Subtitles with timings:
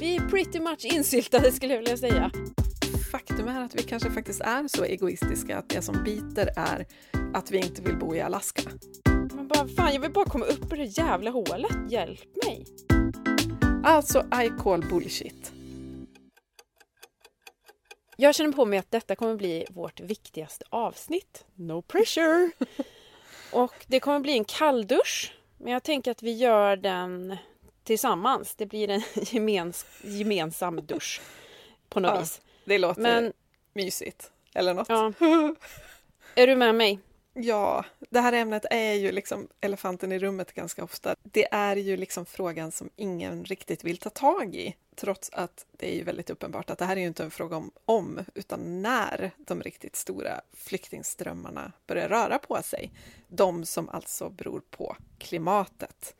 [0.00, 2.30] Vi är pretty much insyltade skulle jag vilja säga.
[3.12, 6.86] Faktum är att vi kanske faktiskt är så egoistiska att det som biter är
[7.34, 8.70] att vi inte vill bo i Alaska.
[9.34, 11.76] Men bara, fan, jag vill bara komma upp ur det jävla hålet.
[11.90, 12.66] Hjälp mig!
[13.84, 15.52] Alltså, I call bullshit.
[18.16, 21.44] Jag känner på mig att detta kommer bli vårt viktigaste avsnitt.
[21.54, 22.50] No pressure!
[23.52, 25.34] Och det kommer bli en kalldusch.
[25.58, 27.36] Men jag tänker att vi gör den
[27.88, 28.54] tillsammans.
[28.54, 31.20] Det blir en gemens, gemensam dusch
[31.88, 32.40] på något Ja, vis.
[32.64, 33.32] Det låter Men
[33.72, 34.30] mysigt.
[34.54, 34.88] Eller något.
[34.88, 35.12] ja.
[36.34, 36.98] Är du med mig?
[37.32, 41.16] Ja, det här ämnet är ju liksom elefanten i rummet ganska ofta.
[41.22, 45.92] Det är ju liksom frågan som ingen riktigt vill ta tag i, trots att det
[45.92, 48.82] är ju väldigt uppenbart att det här är ju inte en fråga om om, utan
[48.82, 52.92] när de riktigt stora flyktingströmmarna börjar röra på sig.
[53.28, 56.14] De som alltså beror på klimatet.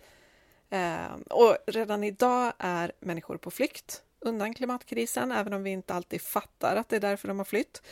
[0.71, 6.23] Eh, och redan idag är människor på flykt undan klimatkrisen, även om vi inte alltid
[6.23, 7.83] fattar att det är därför de har flytt.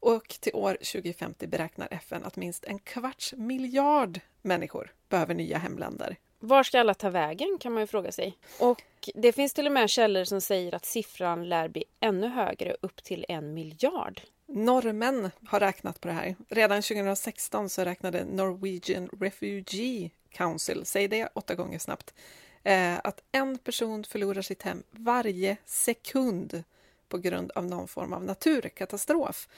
[0.00, 6.16] Och till år 2050 beräknar FN att minst en kvarts miljard människor behöver nya hemländer.
[6.40, 8.38] Var ska alla ta vägen kan man ju fråga sig.
[8.60, 8.82] Och
[9.14, 13.04] det finns till och med källor som säger att siffran lär bli ännu högre, upp
[13.04, 14.20] till en miljard.
[14.46, 16.36] Norrmän har räknat på det här.
[16.48, 22.14] Redan 2016 så räknade Norwegian Refugee Council, säg det åtta gånger snabbt,
[22.62, 26.64] eh, att en person förlorar sitt hem varje sekund
[27.08, 29.48] på grund av någon form av naturkatastrof.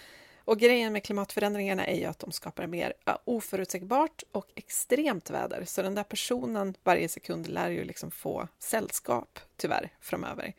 [0.44, 5.64] Och grejen med klimatförändringarna är ju att de skapar mer eh, oförutsägbart och extremt väder.
[5.64, 10.54] Så den där personen varje sekund lär ju liksom få sällskap, tyvärr, framöver.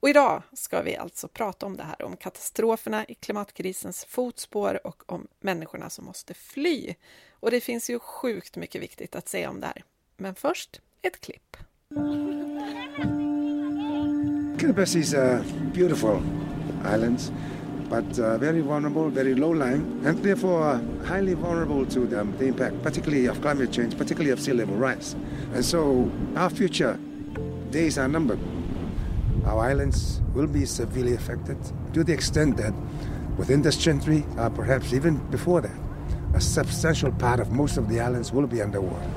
[0.00, 5.02] Och idag ska vi alltså prata om det här, om katastroferna i klimatkrisens fotspår och
[5.06, 6.94] om människorna som måste fly.
[7.32, 9.84] Och det finns ju sjukt mycket viktigt att säga om det här.
[10.16, 11.56] Men först ett klipp.
[14.60, 15.40] Kiribati is uh,
[15.74, 16.22] beautiful
[16.94, 17.32] islands,
[17.88, 22.46] but uh, very vulnerable, very low lying, and therefore uh, highly vulnerable to the, the
[22.46, 25.16] impact, particularly of climate change, particularly of sea level rise.
[25.54, 26.98] And so our future
[27.70, 28.38] days are numbered.
[29.44, 31.58] Our islands will be severely affected
[31.94, 32.74] to the extent that
[33.36, 35.76] within this century, uh, perhaps even before that,
[36.34, 39.08] a substantial part of most of the islands will be underwater.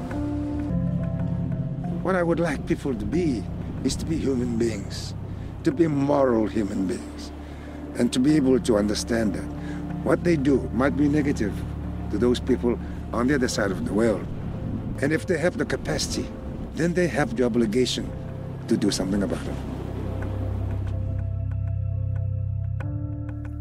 [2.01, 3.43] What I would like people to be
[3.83, 5.13] is to be human beings,
[5.63, 7.31] to be moral human beings,
[7.95, 9.43] and to be able to understand that
[10.03, 11.53] what they do might be negative
[12.11, 12.79] to those people
[13.11, 14.25] on the other side of the world.
[15.01, 16.27] And if they have the capacity,
[16.75, 18.09] then they have the obligation
[18.67, 19.72] to do something about it.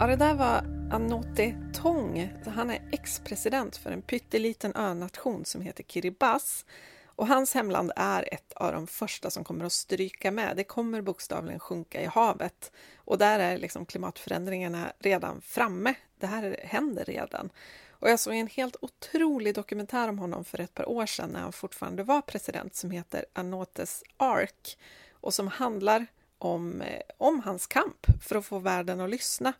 [0.02, 2.32] Ja, det där var Anote Tong.
[2.46, 6.64] Han är ex-president för en pytteliten önation som heter Kiribati.
[7.06, 10.56] Och hans hemland är ett av de första som kommer att stryka med.
[10.56, 12.72] Det kommer bokstavligen sjunka i havet.
[12.96, 15.94] Och där är liksom klimatförändringarna redan framme.
[16.18, 17.50] Det här händer redan.
[17.90, 21.40] Och jag såg en helt otrolig dokumentär om honom för ett par år sedan när
[21.40, 24.78] han fortfarande var president som heter Anotes Ark
[25.12, 26.06] och som handlar
[26.38, 29.52] om, eh, om hans kamp för att få världen att lyssna.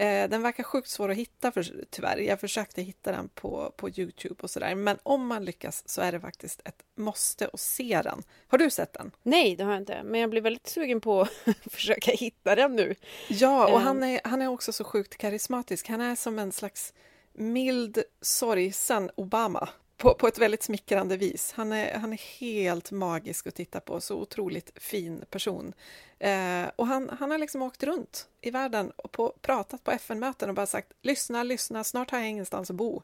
[0.00, 2.18] Eh, Den verkar sjukt svår att hitta för, tyvärr.
[2.18, 4.74] Jag försökte hitta den på, på Youtube och sådär.
[4.74, 8.22] Men om man lyckas så är det faktiskt ett måste att se den.
[8.48, 9.10] Har du sett den?
[9.22, 10.02] Nej, det har jag inte.
[10.04, 11.30] Men jag blir väldigt sugen på att
[11.72, 12.94] försöka hitta den nu.
[13.28, 13.86] Ja, och Ehm.
[13.86, 15.88] han är, han är också så sjukt karismatisk.
[15.88, 16.92] Han är som en slags
[17.32, 19.68] mild, sorgsen Obama.
[20.00, 21.52] På, på ett väldigt smickrande vis.
[21.52, 25.72] Han är, han är helt magisk att titta på, så otroligt fin person.
[26.18, 30.48] Eh, och han, han har liksom åkt runt i världen och på, pratat på FN-möten
[30.48, 33.02] och bara sagt lyssna, lyssna, snart har jag ingenstans att bo.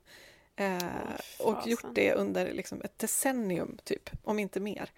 [0.57, 0.77] Eh,
[1.39, 1.71] och fasen.
[1.71, 4.91] gjort det under liksom ett decennium, typ, om inte mer.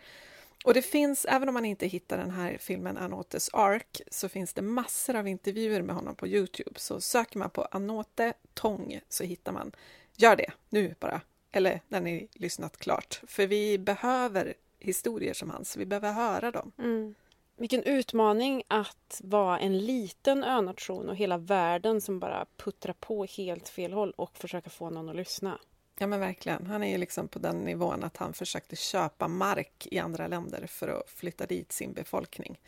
[0.65, 4.53] Och det finns, även om man inte hittar den här filmen Anotes Ark, så finns
[4.53, 6.81] det massor av intervjuer med honom på Youtube.
[6.81, 9.73] Så söker man på Anote Tong så hittar man.
[10.17, 11.21] Gör det nu bara,
[11.53, 13.21] eller när ni lyssnat klart.
[13.27, 16.73] För vi behöver historier som hans, vi behöver höra dem.
[16.79, 17.15] Mm.
[17.57, 23.69] Vilken utmaning att vara en liten önation och hela världen som bara puttrar på helt
[23.69, 25.59] fel håll och försöka få någon att lyssna.
[25.99, 29.89] Ja men verkligen, han är ju liksom på den nivån att han försökte köpa mark
[29.91, 32.61] i andra länder för att flytta dit sin befolkning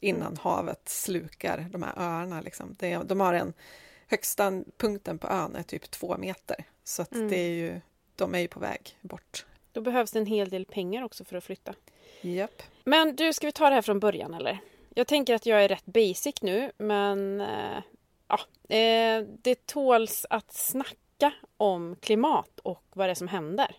[0.00, 2.40] innan havet slukar de här öarna.
[2.40, 2.76] Liksom.
[3.04, 3.52] De har en
[4.06, 7.28] högsta punkten på ön är typ två meter, så att Mm.
[7.28, 7.80] det är ju,
[8.16, 9.46] de är ju på väg bort.
[9.72, 11.74] Då behövs det en hel del pengar också för att flytta.
[12.20, 12.62] Japp.
[12.84, 14.58] Men du, ska vi ta det här från början eller?
[14.94, 17.82] Jag tänker att jag är rätt basic nu, men eh,
[18.28, 18.40] ja,
[18.76, 23.76] eh, det tåls att snacka om klimat och vad det är som händer.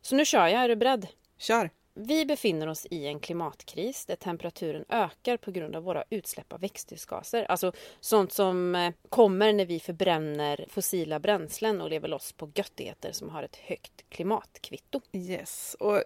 [0.00, 1.06] Så nu kör jag, är du beredd?
[1.38, 1.70] Kör!
[1.94, 6.60] Vi befinner oss i en klimatkris där temperaturen ökar på grund av våra utsläpp av
[6.60, 7.44] växthusgaser.
[7.44, 13.12] Alltså sånt som eh, kommer när vi förbränner fossila bränslen och lever loss på göttigheter
[13.12, 15.00] som har ett högt klimatkvitto.
[15.12, 16.02] Yes, och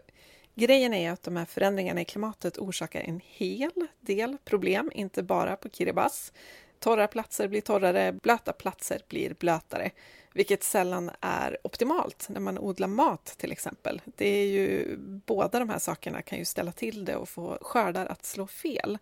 [0.55, 5.57] grejen är att de här förändringarna i klimatet orsakar en hel del problem, inte bara
[5.57, 6.33] på Kiribati.
[6.79, 9.91] Torra platser blir torrare, blöta platser blir blötare
[10.37, 14.03] vilket sällan är optimalt när man odlar mat till exempel.
[14.05, 18.07] Det är ju, båda de här sakerna kan ju ställa till det och få skördar
[18.07, 18.99] att slå fel.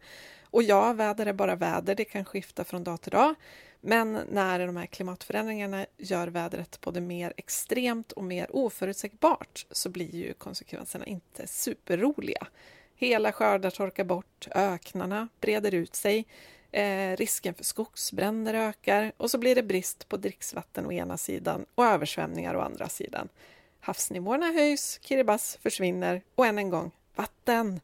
[0.51, 3.35] Och ja, väder är bara väder, det kan skifta från dag till dag.
[3.81, 10.15] Men när de här klimatförändringarna gör vädret både mer extremt och mer oförutsägbart så blir
[10.15, 12.47] ju konsekvenserna inte superroliga.
[12.97, 16.27] Hela skördar torkar bort, öknarna breder ut sig,
[16.75, 21.67] Eh, risken för skogsbränder ökar och så blir det brist på dricksvatten å ena sidan
[21.75, 23.29] och översvämningar å andra sidan.
[23.81, 27.81] Havsnivåerna höjs, Kiribati försvinner och än en gång vatten.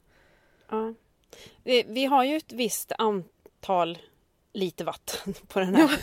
[0.68, 0.94] Ja.
[1.64, 3.98] Vi, vi har ju ett visst antal
[4.52, 5.96] lite vatten på den här ja.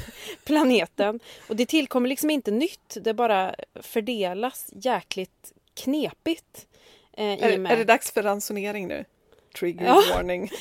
[0.44, 1.20] planeten.
[1.50, 6.68] Och det tillkommer liksom inte nytt, det bara fördelas jäkligt knepigt.
[7.14, 9.06] Eh, är, är det dags för ransonering nu?
[9.60, 10.04] Trigger ja.
[10.14, 10.52] warning.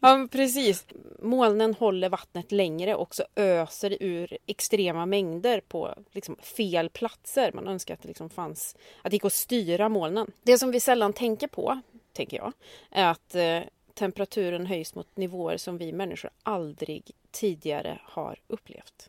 [0.00, 0.86] Ja, precis.
[1.18, 7.52] Molnen håller vattnet längre och så öser ur extrema mängder på liksom, fel platser.
[7.52, 10.32] Man önskar att det liksom fanns, att det gick att styra molnen.
[10.42, 11.80] Det som vi sällan tänker på,
[12.12, 12.52] tänker jag,
[12.90, 13.60] är att eh,
[13.94, 19.08] temperaturen höjs mot nivåer som vi människor aldrig tidigare har upplevt.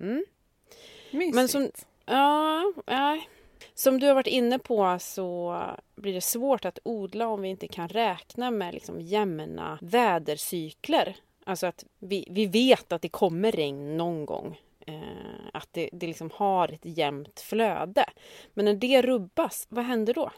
[0.00, 0.24] Mm.
[1.10, 1.34] Mysigt.
[1.34, 1.70] Men som,
[2.06, 3.20] ja, ja,
[3.78, 5.60] som du har varit inne på så
[5.94, 11.16] blir det svårt att odla om vi inte kan räkna med liksom jämna vädercykler.
[11.44, 14.60] Alltså att vi, vi vet att det kommer regn någon gång.
[14.86, 18.04] Eh, att det, det liksom har ett jämnt flöde.
[18.54, 20.30] Men när det rubbas, vad händer då?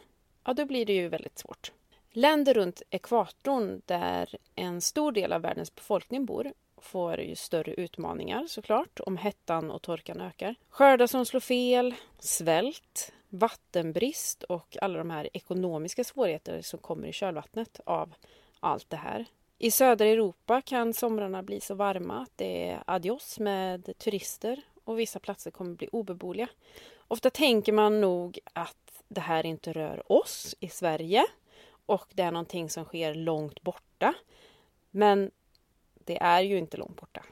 [0.45, 1.73] Ja, då blir det ju väldigt svårt.
[2.13, 8.47] Länder runt ekvatorn där en stor del av världens befolkning bor får ju större utmaningar
[8.49, 10.55] såklart om hettan och torkan ökar.
[10.69, 17.13] Skördar som slår fel, svält, vattenbrist och alla de här ekonomiska svårigheter som kommer i
[17.13, 18.15] kölvattnet av
[18.61, 19.27] allt det här.
[19.59, 24.99] I södra Europa kan somrarna bli så varma att det är adios med turister och
[24.99, 26.49] vissa platser kommer bli obeboeliga.
[27.09, 31.27] Ofta tänker man nog att det här inte rör oss i Sverige
[31.87, 34.15] och det är någonting som sker långt borta.
[34.91, 35.31] Men
[35.95, 37.25] det är ju inte långt borta.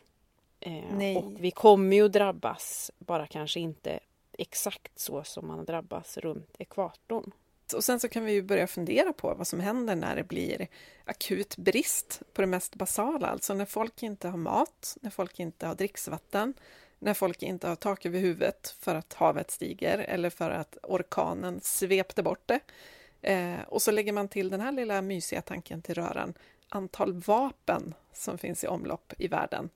[0.60, 4.00] Eh, och vi kommer ju drabbas, bara kanske inte
[4.38, 7.32] exakt så som man drabbas runt ekvatorn.
[7.75, 10.69] Och sen så kan vi ju börja fundera på vad som händer när det blir
[11.05, 15.67] akut brist på det mest basala, alltså när folk inte har mat, när folk inte
[15.67, 16.55] har dricksvatten,
[16.99, 21.61] när folk inte har tak över huvudet för att havet stiger eller för att orkanen
[21.61, 22.61] svepte bort det.
[23.23, 26.35] Eh, och så lägger man till den här lilla mysiga tanken till röran,
[26.69, 29.70] antal vapen som finns i omlopp i världen.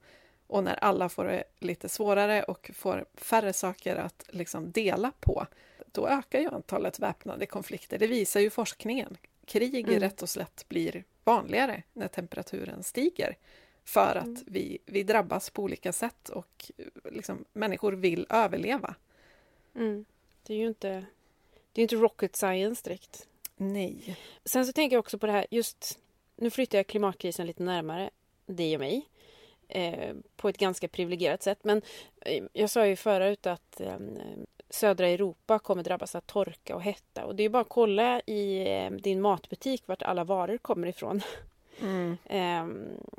[0.52, 5.46] Och när alla får det lite svårare och får färre saker att liksom dela på,
[5.92, 7.98] då ökar ju antalet väpnade konflikter.
[7.98, 9.16] Det visar ju forskningen.
[9.44, 10.00] Krig mm.
[10.00, 13.36] rätt och slätt blir vanligare när temperaturen stiger
[13.84, 14.42] för att mm.
[14.46, 16.70] vi, vi drabbas på olika sätt och
[17.04, 18.94] liksom, människor vill överleva.
[19.74, 20.04] Mm.
[20.42, 21.04] Det är ju inte,
[21.72, 23.28] det är inte rocket science direkt.
[23.56, 24.18] Nej.
[24.44, 25.98] Sen så tänker jag också på det här, just
[26.36, 28.10] nu flyttar jag klimatkrisen lite närmare
[28.46, 29.08] dig och mig.
[29.74, 31.58] Eh, på ett ganska privilegierat sätt.
[31.62, 31.82] Men
[32.20, 33.96] eh, jag sa ju förut att eh,
[34.70, 37.24] södra Europa kommer drabbas av torka och hetta.
[37.24, 38.64] Och det är bara att kolla i
[39.02, 41.20] din matbutik vart alla varor kommer ifrån.
[41.80, 42.16] Mm.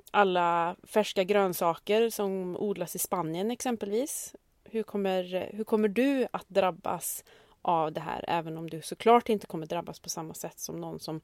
[0.12, 4.36] alla färska grönsaker som odlas i Spanien exempelvis.
[4.64, 7.24] Hur kommer, hur kommer du att drabbas
[7.62, 11.00] av det här även om du såklart inte kommer drabbas på samma sätt som någon
[11.00, 11.22] som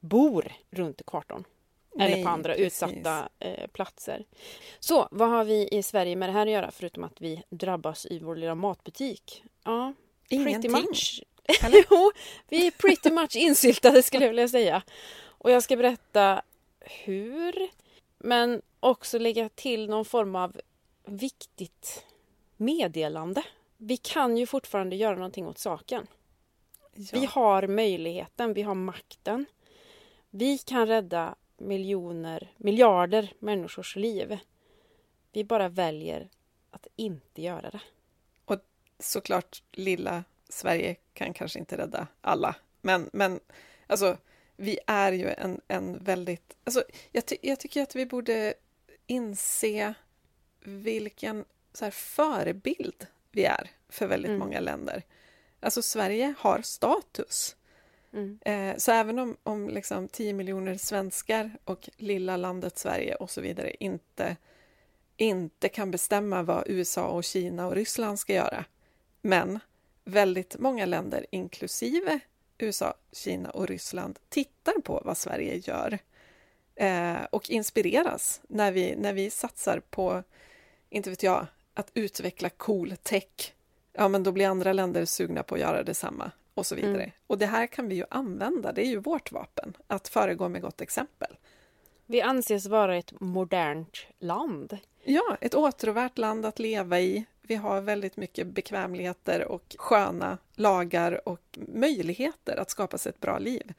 [0.00, 1.44] bor runt ekvatorn.
[1.94, 2.66] Nej, eller på andra precis.
[2.66, 4.24] utsatta eh, platser.
[4.80, 8.06] Så vad har vi i Sverige med det här att göra förutom att vi drabbas
[8.06, 9.44] i vår lilla matbutik?
[9.64, 9.92] Ja,
[10.28, 10.72] Ingenting.
[10.72, 11.22] pretty much.
[11.90, 12.12] jo,
[12.48, 14.82] vi är pretty much insyltade skulle jag vilja säga.
[15.24, 16.42] Och jag ska berätta
[16.80, 17.68] hur,
[18.18, 20.60] men också lägga till någon form av
[21.04, 22.04] viktigt
[22.56, 23.42] meddelande.
[23.76, 26.06] Vi kan ju fortfarande göra någonting åt saken.
[26.94, 27.04] Ja.
[27.12, 29.46] Vi har möjligheten, vi har makten.
[30.30, 34.38] Vi kan rädda miljoner, miljarder människors liv.
[35.32, 36.28] Vi bara väljer
[36.70, 37.80] att inte göra det.
[38.44, 38.60] Och
[38.98, 42.56] såklart, lilla Sverige kan kanske inte rädda alla.
[42.80, 43.40] Men, men
[43.86, 44.16] alltså,
[44.56, 46.56] vi är ju en, en väldigt...
[46.64, 48.54] Alltså, jag, ty jag tycker att vi borde
[49.06, 49.94] inse
[50.60, 54.38] vilken så här, förebild vi är för väldigt mm.
[54.38, 55.02] många länder.
[55.60, 57.56] Alltså Sverige har status.
[58.12, 58.38] Mm.
[58.44, 63.40] Eh, så även om, om liksom 10 miljoner svenskar och lilla landet Sverige och så
[63.40, 64.36] vidare inte,
[65.16, 68.64] inte kan bestämma vad USA och Kina och Ryssland ska göra,
[69.22, 69.58] men
[70.04, 72.20] väldigt många länder, inklusive
[72.58, 75.98] USA, Kina och Ryssland, tittar på vad Sverige gör
[76.74, 80.22] eh, och inspireras när vi, när vi satsar på,
[80.90, 83.54] inte vet jag, att utveckla cool tech.
[83.92, 87.02] Ja, men då blir andra länder sugna på att göra detsamma och så vidare.
[87.02, 87.10] Mm.
[87.26, 90.62] Och det här kan vi ju använda, det är ju vårt vapen, att föregå med
[90.62, 91.36] gott exempel.
[92.06, 94.78] Vi anses vara ett modernt land.
[95.04, 97.24] Ja, ett åtråvärt land att leva i.
[97.42, 103.38] Vi har väldigt mycket bekvämligheter och sköna lagar och möjligheter att skapa sig ett bra
[103.38, 103.74] liv.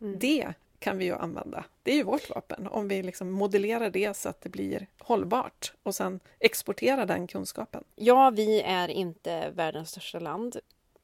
[0.00, 0.18] Mm.
[0.18, 1.64] Det kan vi ju använda.
[1.82, 5.72] Det är ju vårt vapen, om vi liksom modellerar det så att det blir hållbart
[5.82, 7.84] och sen exporterar den kunskapen.
[7.96, 10.56] Ja, vi är inte världens största land.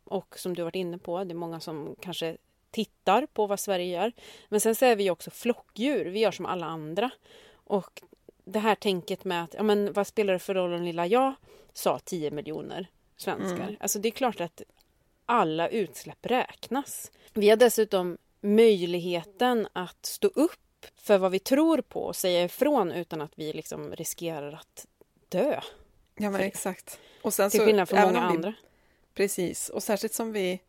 [0.09, 2.37] Och som du varit inne på, det är många som kanske
[2.71, 4.13] tittar på vad Sverige gör.
[4.49, 6.05] Men sen så är vi också flockdjur.
[6.05, 7.11] Vi gör som alla andra.
[7.53, 8.03] Och
[8.45, 11.35] det här tänket med att, ja men vad spelar det för roll om lilla jag
[11.73, 12.87] sa 10 miljoner
[13.17, 13.65] svenskar?
[13.65, 13.77] Mm.
[13.81, 14.63] Alltså det är klart att
[15.27, 17.11] alla utsläpp räknas.
[17.33, 22.93] Vi har dessutom möjligheten att stå upp för vad vi tror på och säga ifrån
[22.93, 24.87] utan att vi liksom riskerar att
[25.29, 25.61] dö.
[26.17, 26.99] Ja, men exakt.
[27.23, 28.55] Och sen Till så, skillnad från många vi- andra.
[29.19, 30.61] Precis, och särskilt som vi,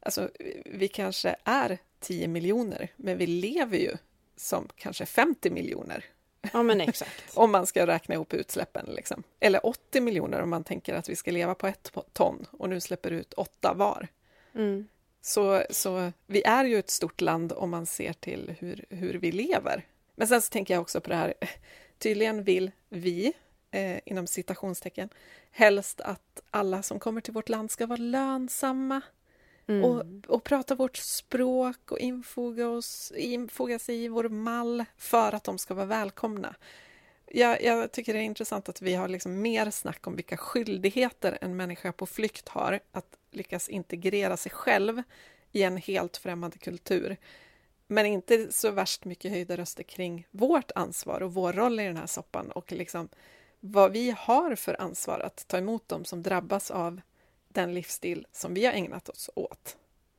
[0.00, 0.30] alltså
[0.64, 3.96] vi kanske är 10 miljoner, men vi lever ju
[4.36, 6.04] som kanske 50 miljoner
[6.52, 7.22] Ja men exakt.
[7.34, 8.86] om man ska räkna ihop utsläppen.
[8.86, 9.22] Liksom.
[9.40, 12.80] Eller 80 miljoner om man tänker att vi ska leva på ett ton och nu
[12.80, 14.08] släpper ut åtta var.
[14.54, 14.88] Mm.
[15.22, 19.32] Så, så vi är ju ett stort land om man ser till hur, hur vi
[19.32, 19.86] lever.
[20.14, 21.34] Men sen så tänker jag också på det här,
[21.98, 23.32] tydligen vill vi,
[23.76, 25.08] eh, inom citationstecken,
[25.50, 29.00] helst att alla som kommer till vårt land ska vara lönsamma
[29.68, 29.84] Mm.
[29.84, 35.44] och, och prata vårt språk och infoga, oss, infoga sig i vår mall för att
[35.44, 36.54] de ska vara välkomna.
[37.26, 41.38] Jag, jag tycker det är intressant att vi har liksom mer snack om vilka skyldigheter
[41.40, 45.02] en människa på flykt har att lyckas integrera sig själv
[45.52, 47.16] i en helt främmande kultur.
[47.86, 51.96] Men inte så värst mycket höjda röster kring vårt ansvar och vår roll i den
[51.96, 53.08] här soppan och liksom
[53.60, 57.00] vad vi har för ansvar att ta emot dem som drabbas av
[57.48, 59.76] den livsstil som vi har ägnat oss åt.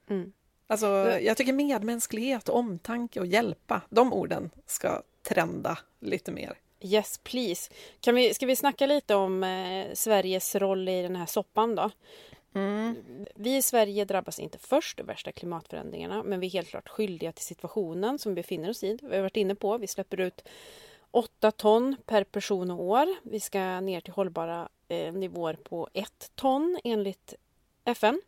[0.10, 0.34] Mm.
[0.68, 0.88] Alltså,
[1.22, 6.58] jag tycker medmänsklighet omtanke och hjälpa, de orden ska trenda lite mer.
[6.80, 7.72] Yes please.
[8.00, 11.92] Kan vi, ska vi snacka lite om eh, Sveriges roll i den här soppan då?
[13.36, 17.32] Vi i Sverige drabbas inte först av värsta klimatförändringarna men vi är helt klart skyldiga
[17.32, 19.00] till situationen som vi befinner oss i.
[19.02, 20.48] Vi har varit inne på, vi släpper ut
[21.18, 23.16] 8 ton per person och år.
[23.24, 27.34] Vi ska ner till hållbara eh, nivåer på 1 ton enligt
[27.86, 28.22] FN.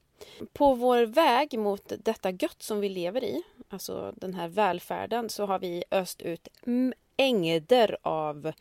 [0.53, 5.45] På vår väg mot detta gött som vi lever i, alltså den här välfärden, så
[5.45, 6.47] har vi öst ut
[7.17, 8.51] mängder av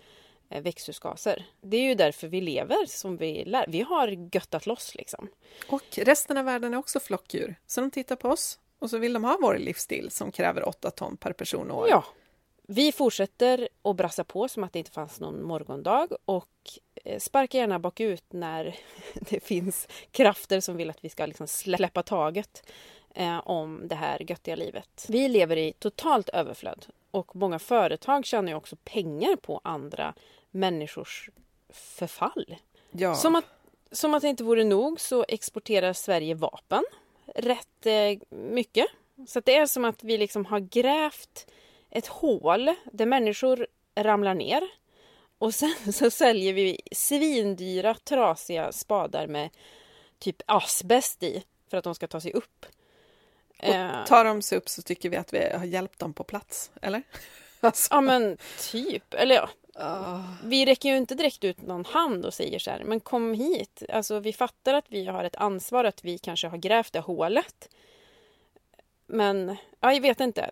[0.49, 1.47] eh, växthusgaser.
[1.61, 3.65] Det är ju därför vi lever som vi lär.
[3.69, 5.29] Vi har göttat loss liksom.
[5.69, 9.13] Och resten av världen är också flockdjur, så de tittar på oss och så vill
[9.13, 11.89] de ha vår livsstil som kräver 8 ton per person och år.
[11.91, 12.05] Ja.
[12.71, 16.49] Vi fortsätter att brassa på som att det inte fanns någon morgondag och
[17.05, 18.77] eh, sparka gärna bakut när
[19.15, 22.71] det finns krafter som vill att vi ska liksom släppa taget
[23.15, 25.07] eh, om det här göttiga livet.
[25.09, 30.15] Vi lever i totalt överflöd och många företag tjänar ju också pengar på andra
[30.51, 31.31] människors
[31.69, 32.57] förfall.
[32.91, 33.15] Ja.
[33.15, 33.45] Som, att,
[33.93, 36.85] som att det inte vore nog så exporterar Sverige vapen
[37.35, 38.87] rätt eh, mycket.
[39.27, 41.47] Så det är som att vi liksom har grävt
[41.91, 43.67] ett hål där människor
[43.97, 44.63] ramlar ner.
[45.39, 49.51] Och sen så säljer vi svindyra trasiga spadar med
[50.19, 52.67] typ asbest i för att de ska ta sig upp.
[53.59, 56.25] Eh, Och tar de sig upp så tycker vi att vi har hjälpt dem på
[56.25, 57.03] plats, eller?
[57.61, 58.39] Alltså, ja men
[58.73, 59.49] typ, eller ja.
[59.75, 60.21] ah.
[60.45, 63.83] Vi räcker ju inte direkt ut någon hand och säger så här, men kom hit.
[63.89, 67.69] Alltså vi fattar att vi har ett ansvar, att vi kanske har grävt det hålet.
[69.07, 70.51] Men, ja, jag vet inte.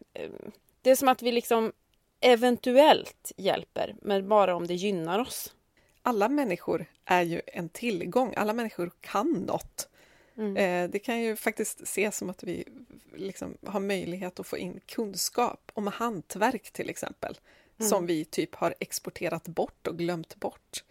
[0.87, 1.73] Det är som att vi liksom
[2.21, 5.55] eventuellt hjälper, men bara om det gynnar oss.
[6.02, 9.88] alla människor är ju en tillgång, alla människor kan något.
[10.37, 10.57] Mm.
[10.57, 12.64] Eh, det kan ju faktiskt ses som att vi
[13.16, 17.38] liksom har möjlighet att få in kunskap om hantverk till exempel,
[17.78, 17.88] Mm.
[17.90, 20.85] som vi typ har exporterat bort och glömt bort.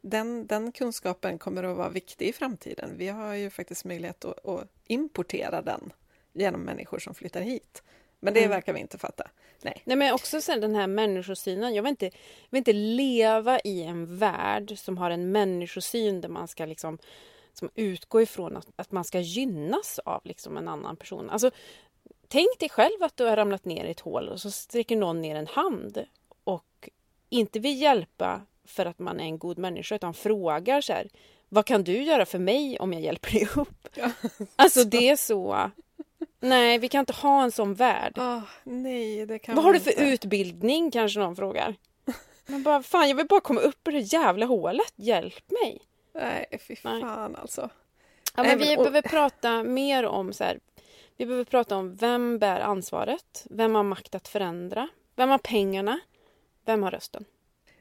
[0.00, 2.90] Den, den kunskapen kommer att vara viktig i framtiden.
[2.96, 5.92] Vi har ju faktiskt möjlighet att, att importera den
[6.32, 7.82] genom människor som flyttar hit.
[8.20, 8.50] Men det Mm.
[8.50, 9.28] verkar vi inte fatta.
[9.62, 9.82] Nej.
[9.84, 11.74] Nej men också sen den här människosynen.
[11.74, 12.10] Jag vill inte,
[12.50, 16.98] vill inte leva i en värld som har en människosyn där man ska liksom
[17.52, 21.30] som utgår ifrån att, att man ska gynnas av liksom en annan person.
[21.30, 21.50] Alltså,
[22.28, 25.22] tänk dig själv att du har ramlat ner i ett hål och så sträcker någon
[25.22, 26.04] ner en hand
[26.44, 26.88] och
[27.28, 31.08] inte vill hjälpa för att man är en god människa utan frågar så här,
[31.48, 33.88] vad kan du göra för mig om jag hjälper dig upp?
[33.94, 34.10] Ja.
[34.56, 35.70] Alltså det är så.
[36.40, 38.12] Nej, vi kan inte ha en sån värld.
[38.18, 40.02] Ah, nej, det kan Vad har du för inte.
[40.04, 41.74] utbildning kanske någon frågar.
[42.46, 45.80] Men bara, fan jag vill bara komma upp ur det jävla hålet, hjälp mig.
[46.14, 47.00] Nej, fy Nej.
[47.02, 47.70] fan alltså.
[48.36, 50.60] Ja, Nej, men- vi och- behöver prata mer om så här.
[51.16, 53.46] Vi behöver prata om vem bär ansvaret?
[53.50, 54.88] Vem har makt att förändra?
[55.16, 56.00] Vem har pengarna?
[56.64, 57.24] Vem har rösten?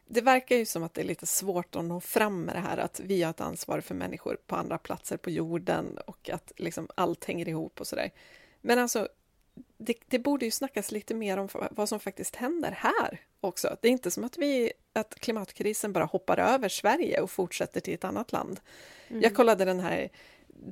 [0.07, 2.77] Det verkar ju som att det är lite svårt att nå fram med det här
[2.77, 6.87] att vi har ett ansvar för människor på andra platser på jorden och att liksom
[6.95, 8.09] allt hänger ihop och sådär.
[8.61, 9.07] Men alltså,
[9.77, 13.77] det, det borde ju snackas lite mer om vad som faktiskt händer här också.
[13.81, 17.93] Det är inte som att, vi, att klimatkrisen bara hoppar över Sverige och fortsätter till
[17.93, 18.59] ett annat land.
[19.07, 20.09] Jag kollade den här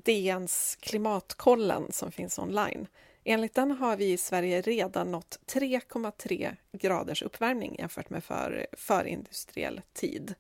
[0.06, 2.88] DNs klimatkollen som finns online.
[3.24, 9.82] Enligt den har vi i Sverige redan nått 3,3 graders uppvärmning jämfört med för, förindustriell
[9.94, 10.36] tid.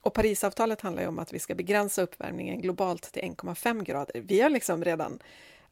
[0.00, 4.20] Och Parisavtalet handlar ju om att vi ska begränsa uppvärmningen globalt till 1,5 grader.
[4.20, 5.18] Vi har liksom redan,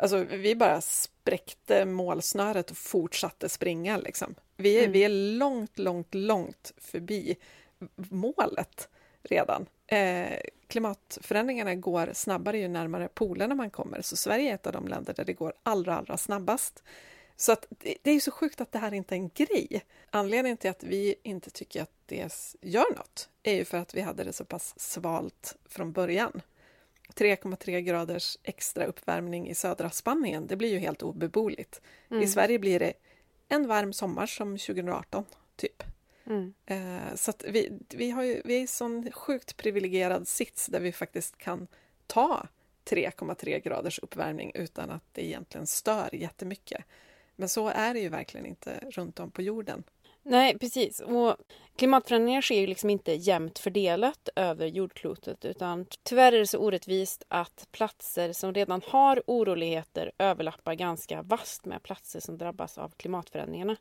[0.03, 4.35] alltså vi bara spräckte målsnöret och fortsatte springa liksom.
[4.57, 7.37] Vi är, vi är långt, långt, långt förbi
[7.97, 8.89] målet
[9.23, 9.67] redan.
[9.87, 14.89] Eh, klimatförändringarna går snabbare ju närmare polerna man kommer, så Sverige är ett av de
[14.89, 16.83] länder där det går allra, allra snabbast.
[17.37, 19.85] Så att det, är ju så sjukt att det här inte är en grej.
[20.11, 24.01] Anledningen till att vi inte tycker att det gör något är ju för att vi
[24.01, 26.41] hade det så pass svalt från början.
[27.15, 31.81] 3,3 graders extra uppvärmning i södra Spanien, det blir ju helt obeboeligt.
[32.23, 32.93] I Sverige blir det
[33.49, 35.25] en varm sommar som 2018,
[35.57, 35.83] typ.
[36.27, 36.55] Mm.
[36.67, 40.81] Eh, så att vi, vi, har ju, vi är i sån sjukt privilegierad sits där
[40.81, 41.67] vi faktiskt kan
[42.07, 42.47] ta
[42.85, 46.85] 3,3 graders uppvärmning utan att det egentligen stör jättemycket.
[47.37, 49.85] Men så är det ju verkligen inte runt om på jorden.
[50.23, 51.01] Nej, precis.
[51.01, 51.37] Och
[51.77, 57.25] klimatförändringar sker ju liksom inte jämnt fördelat över jordklotet utan tyvärr är det så orättvist
[57.29, 63.77] att platser som redan har oroligheter överlappar ganska vasst med platser som drabbas av klimatförändringarna.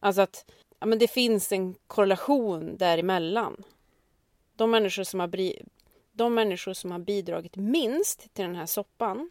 [0.00, 3.64] Alltså att ja, men det finns en korrelation däremellan.
[4.56, 5.68] De människor som har, bri-
[6.12, 9.30] de människor som har bidragit minst till den här soppan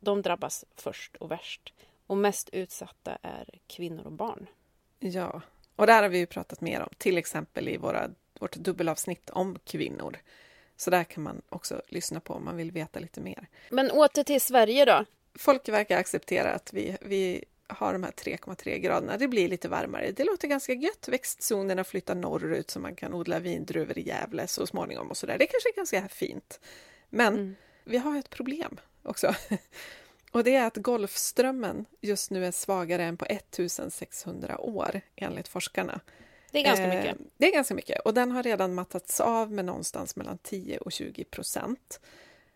[0.00, 1.74] de drabbas först och värst.
[2.06, 4.46] Och mest utsatta är kvinnor och barn.
[4.98, 5.42] Ja,
[5.76, 9.58] och där har vi ju pratat mer om, till exempel i våra, vårt dubbelavsnitt om
[9.64, 10.16] kvinnor.
[10.76, 13.48] Så där kan man också lyssna på om man vill veta lite mer.
[13.70, 15.04] Men åter till Sverige då.
[15.34, 19.16] Folk verkar acceptera att vi, vi har de här 3,3 graderna.
[19.16, 20.10] Det blir lite varmare.
[20.12, 21.08] Det låter ganska gött.
[21.08, 25.38] Växtzonerna flyttar norrut så man kan odla vindruvor i Gävle så småningom och så där.
[25.38, 26.60] Det kanske är ganska fint.
[27.10, 29.34] Men vi har ett problem också.
[30.32, 36.00] Och det är att Golfströmmen just nu är svagare än på 1600 år enligt forskarna.
[36.50, 37.18] Det är ganska Eh, mycket.
[37.36, 38.00] Det är ganska mycket.
[38.00, 42.00] Och den har redan mattats av med någonstans mellan 10 och 20 procent.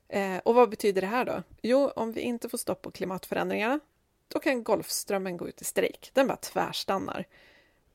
[0.09, 1.43] Eh, och vad betyder det här då?
[1.63, 3.81] Jo, om vi inte får stopp på klimatförändringarna,
[4.29, 6.11] då kan Golfströmmen gå ut i strejk.
[6.15, 7.27] Den bara tvärstannar.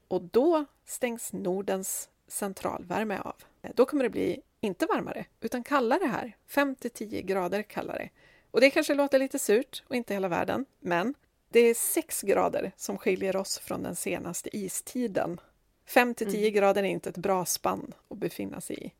[0.07, 3.35] Och då stängs Nordens centralvärme av.
[3.61, 6.37] Eh, Då kommer det bli inte varmare, utan kallare här.
[6.47, 8.09] 5 till 10 grader kallare.
[8.51, 11.13] Och det kanske låter lite surt och inte hela världen, men
[11.49, 15.39] det är 6 grader som skiljer oss från den senaste istiden.
[15.86, 18.93] 5 till 10 grader är inte ett bra spann att befinna sig i.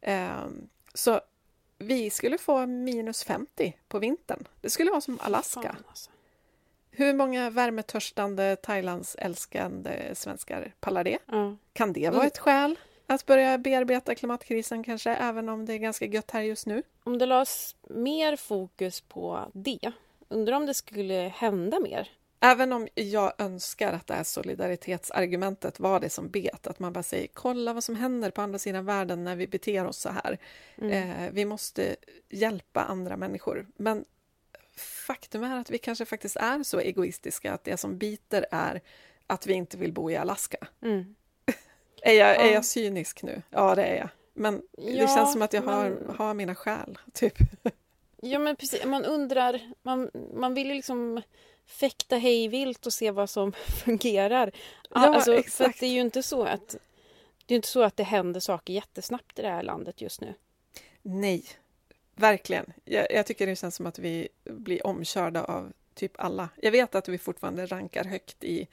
[0.00, 1.20] Ehm, så
[1.78, 4.48] vi skulle få minus 50 på vintern.
[4.60, 5.76] Det skulle vara som Alaska.
[5.88, 6.10] Alltså.
[6.90, 11.18] Hur många värmetörstande, Thailands älskande svenskar pallar det?
[11.26, 11.56] Ja.
[11.72, 12.78] Kan det vara ett skäl
[13.14, 16.82] att börja bearbeta klimatkrisen kanske, även om det är ganska gött här just nu?
[17.04, 19.92] Om det lades mer fokus på det,
[20.28, 22.08] undrar om det skulle hända mer?
[22.40, 27.02] Även om jag önskar att det här solidaritetsargumentet var det som bet, att man bara
[27.02, 30.38] säger kolla vad som händer på andra sidan världen när vi beter oss så här.
[30.82, 31.96] Eh, vi måste
[32.28, 33.66] hjälpa andra människor.
[33.76, 34.04] Men
[35.06, 38.80] faktum är att vi kanske faktiskt är så egoistiska att det som biter är
[39.26, 40.66] att vi inte vill bo i Alaska.
[40.82, 41.14] Mm.
[42.02, 42.52] Är jag, är Ja.
[42.52, 43.42] jag cynisk nu?
[43.50, 44.08] Ja, det är jag.
[44.34, 47.34] Men det Ja, känns som att jag har, men- har mina skäl, typ.
[48.22, 51.22] Ja men precis, man undrar, man, man vill ju liksom
[51.66, 53.52] fäkta hejvilt och se vad som
[53.84, 54.52] fungerar.
[54.90, 55.80] Ja, alltså, För exakt.
[55.80, 56.76] det är ju inte så att
[57.46, 60.34] det är inte så att det händer saker jättesnabbt i det här landet just nu.
[61.02, 61.44] Nej,
[62.16, 62.72] verkligen.
[62.84, 66.48] Jag, jag tycker det känns som att vi blir omkörda av typ alla.
[66.62, 68.68] Jag vet att vi fortfarande rankar högt i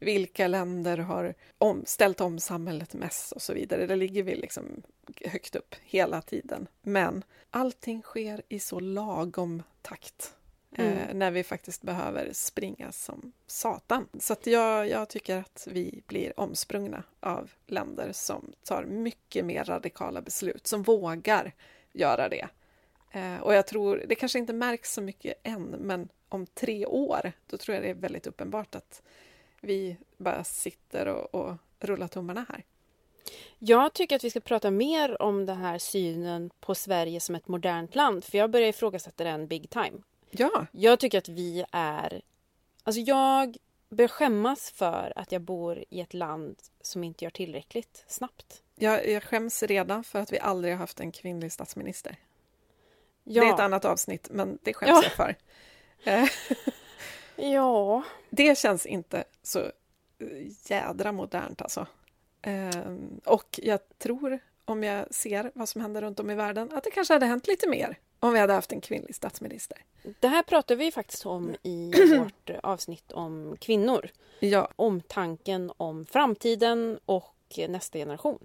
[0.00, 3.86] vilka länder har om, ställt om samhället mest och så vidare.
[3.86, 4.82] Där ligger vi liksom
[5.24, 6.66] högt upp hela tiden.
[6.82, 10.34] Men allting sker i så lagom takt.
[10.76, 10.98] Mm.
[10.98, 14.08] Eh, när vi faktiskt behöver springa som satan.
[14.18, 20.22] Så jag, jag tycker att vi blir omsprungna av länder som tar mycket mer radikala
[20.22, 21.52] beslut, som vågar
[21.92, 22.48] göra det.
[23.10, 27.32] Eh, och jag tror, det kanske inte märks så mycket än, men om tre år,
[27.46, 29.02] då tror jag det är väldigt uppenbart att
[29.60, 32.64] vi bara sitter och, och rullar tummarna här.
[33.58, 37.48] Jag tycker att vi ska prata mer om den här synen på Sverige som ett
[37.48, 40.02] modernt land, för jag börjar ifrågasätta den big time.
[40.30, 40.66] Ja.
[40.72, 42.22] Jag tycker att vi är...
[42.82, 43.56] Alltså jag
[43.88, 48.62] börjar skämmas för att jag bor i ett land som inte gör tillräckligt snabbt.
[48.74, 52.16] Jag, jag skäms redan för att vi aldrig har haft en kvinnlig statsminister.
[53.24, 53.42] Ja.
[53.42, 55.02] Det är ett annat avsnitt, men det skäms ja.
[55.02, 55.36] jag för.
[57.40, 58.02] Eh, ja.
[58.30, 59.72] Det känns inte så
[60.68, 61.86] jädra modernt alltså.
[62.42, 66.84] Ehm, och jag tror, om jag ser vad som händer runt om i världen, att
[66.84, 69.78] det kanske hade hänt lite mer om vi hade haft en kvinnlig statsminister.
[70.20, 74.10] Det här pratar vi faktiskt om i vårt avsnitt om kvinnor.
[74.40, 74.68] Ja.
[74.76, 77.34] Omtanken om framtiden och
[77.68, 78.38] nästa generation.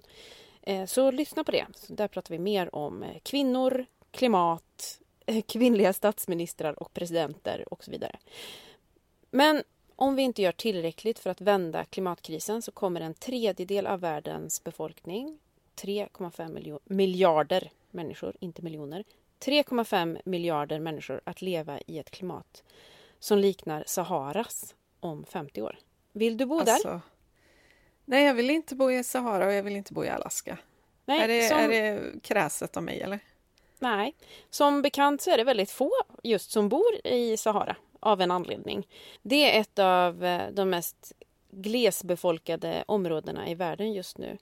[0.62, 1.66] Eh, så lyssna på det.
[1.88, 5.00] där pratar vi mer om kvinnor, klimat,
[5.46, 8.18] kvinnliga statsministrar och presidenter och så vidare.
[9.30, 9.62] Men
[9.96, 14.64] om vi inte gör tillräckligt för att vända klimatkrisen så kommer en tredjedel av världens
[14.64, 15.38] befolkning,
[15.76, 19.04] 3,5 miljarder människor, inte miljoner,
[19.40, 22.62] 3,5 miljarder människor att leva i ett klimat
[23.18, 25.78] som liknar Saharas om 50 år.
[26.12, 27.00] Vill du bo alltså, där?
[28.04, 30.58] Nej, jag vill inte bo i Sahara och jag vill inte bo i Alaska.
[31.04, 31.58] Nej, är, det, som...
[31.58, 33.18] är det kräset av mig eller?
[33.78, 34.14] Nej,
[34.50, 38.88] som bekant så är det väldigt få just som bor i Sahara av en anledning.
[39.22, 41.12] Det är ett av eh, de mest
[41.50, 44.38] glesbefolkade områdena i världen just nu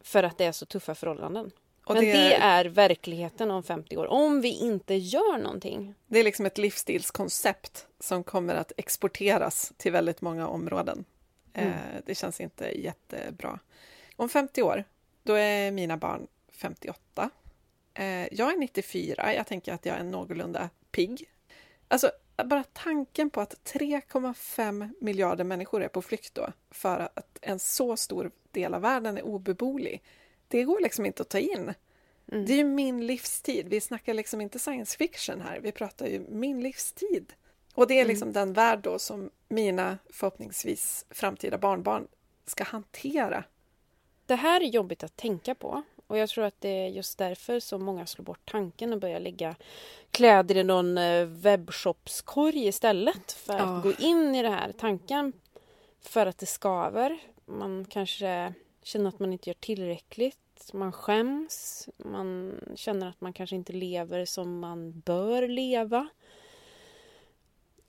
[0.00, 1.50] för att det är så tuffa förhållanden.
[1.84, 2.12] Och Men det...
[2.12, 5.94] det är verkligheten om 50 år, om vi inte gör någonting.
[6.06, 11.04] Det är liksom ett livsstilskoncept som kommer att exporteras till väldigt många områden.
[11.52, 11.72] Mm.
[11.72, 13.58] Eh, det känns inte jättebra.
[14.16, 14.84] Om 50 år,
[15.22, 17.30] då är mina barn 58.
[17.94, 21.24] Eh, jag är 94, jag tänker att jag är någorlunda pigg.
[21.88, 22.10] Alltså,
[22.44, 27.96] bara tanken på att 3,5 miljarder människor är på flykt då, för att en så
[27.96, 30.02] stor del av världen är obeboelig,
[30.48, 31.74] det går liksom inte att ta in.
[32.32, 32.46] Mm.
[32.46, 33.68] Det är ju min livstid.
[33.68, 37.32] Vi snackar liksom inte science fiction här, vi pratar ju min livstid.
[37.74, 38.32] Och det är liksom mm.
[38.32, 42.08] den värld då som mina förhoppningsvis framtida barnbarn
[42.46, 43.44] ska hantera.
[44.26, 45.82] Det här är jobbigt att tänka på.
[46.12, 49.20] Och jag tror att det är just därför som många slår bort tanken och börjar
[49.20, 49.56] lägga
[50.10, 53.82] kläder i någon eh, webbshopskorg istället för att oh.
[53.82, 55.32] gå in i det här tanken.
[56.00, 57.18] För att det skaver.
[57.44, 60.70] Man kanske känner att man inte gör tillräckligt.
[60.72, 61.88] Man skäms.
[61.96, 66.08] Man känner att man kanske inte lever som man bör leva.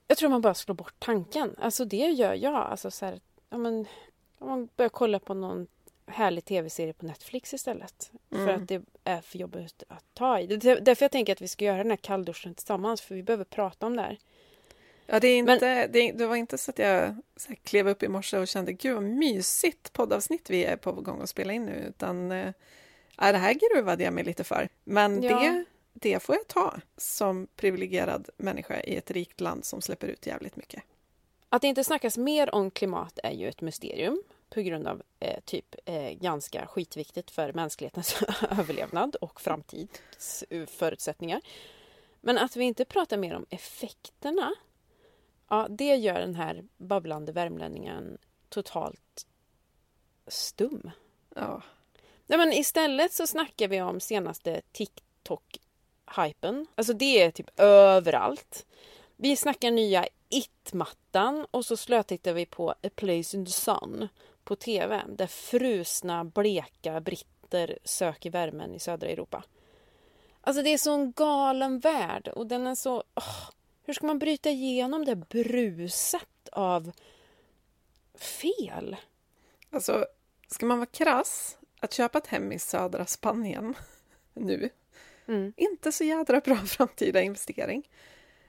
[0.06, 1.56] Jag tror man bara slår bort tanken.
[1.58, 2.54] Alltså det gör jag.
[2.54, 3.86] Alltså så här, ja, men,
[4.38, 5.66] om man börjar kolla på någon
[6.06, 8.10] härlig tv-serie på Netflix istället.
[8.32, 8.46] Mm.
[8.46, 10.46] För att det är för jobbigt att ta i.
[10.46, 13.00] Det är därför jag tänker att vi ska göra den här kallduschen tillsammans.
[13.00, 14.18] För vi behöver prata om det här.
[15.06, 17.88] Ja, det, är inte, Men, det, det, var inte så att jag så här, klev
[17.88, 21.52] upp i morse och kände gud vad mysigt poddavsnitt vi är på gång att spela
[21.52, 21.84] in nu.
[21.88, 22.52] Utan äh,
[23.16, 24.68] det här gruvade jag mig lite för.
[24.84, 25.40] Men ja.
[25.40, 30.26] det, det får jag ta som privilegierad människa i ett rikt land som släpper ut
[30.26, 30.82] jävligt mycket.
[31.48, 34.22] Att det inte snackas mer om klimat är ju ett mysterium
[34.54, 41.40] på grund av eh, typ eh, ganska skitviktigt för mänsklighetens överlevnad och framtidsförutsättningar.
[42.20, 44.54] Men att vi inte pratar mer om effekterna,
[45.48, 49.26] ja, det gör den här babblande värmlänningen totalt
[50.26, 50.90] stum.
[51.34, 51.62] Ja.
[52.26, 56.66] Nej, men istället så snackar vi om senaste TikTok-hypen.
[56.74, 58.66] Alltså det är typ överallt.
[59.16, 64.08] Vi snackar nya It-mattan och så slötittar vi på A Place in the Sun
[64.44, 69.44] på tv där frusna, bleka britter söker värmen i södra Europa.
[70.40, 72.96] Alltså det är så en galen värld och den är så...
[72.96, 73.50] Oh,
[73.82, 76.92] hur ska man bryta igenom det bruset av
[78.18, 78.96] fel?
[79.70, 80.06] Alltså,
[80.48, 83.74] ska man vara krass, att köpa ett hem i södra Spanien
[84.34, 84.70] nu,
[85.26, 85.52] mm.
[85.56, 87.88] inte så jädra bra framtida investering.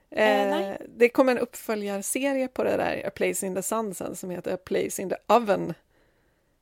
[0.10, 4.16] Eh, eh, det kommer en uppföljarserie på det där A Place in the Sun sen
[4.16, 5.74] som heter A Place in the Oven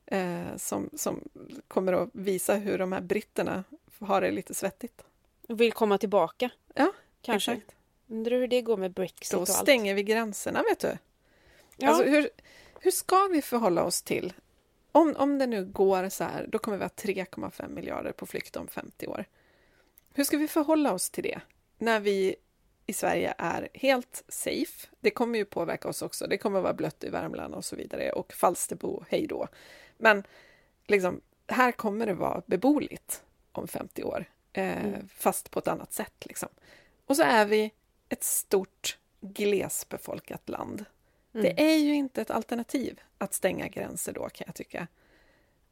[0.06, 1.28] eh, som, som
[1.68, 3.64] kommer att visa hur de här britterna
[3.98, 5.02] har det lite svettigt.
[5.48, 6.50] Vill komma tillbaka?
[6.74, 7.52] Ja, kanske.
[7.52, 7.74] Exakt.
[8.08, 9.58] Undrar hur det går med Brexit Då och allt.
[9.58, 10.98] stänger vi gränserna, vet du.
[11.76, 11.88] Ja.
[11.88, 12.28] Alltså, hur,
[12.80, 14.32] hur ska vi förhålla oss till...
[14.92, 18.56] Om, om det nu går så här, då kommer vi ha 3,5 miljarder på flykt
[18.56, 19.24] om 50 år.
[20.14, 21.40] Hur ska vi förhålla oss till det?
[21.78, 22.36] När vi
[22.86, 24.88] i Sverige är helt safe.
[25.00, 26.26] Det kommer ju påverka oss också.
[26.26, 29.48] Det kommer vara blött i Värmland och så vidare och Falsterbo, hej då.
[29.96, 30.22] Men
[30.86, 35.08] liksom, här kommer det vara beboeligt om 50 år, eh, mm.
[35.08, 36.26] fast på ett annat sätt.
[36.26, 36.48] Liksom.
[37.06, 37.72] Och så är vi
[38.08, 40.84] ett stort glesbefolkat land.
[41.34, 41.44] Mm.
[41.44, 44.86] Det är ju inte ett alternativ att stänga gränser då, kan jag tycka.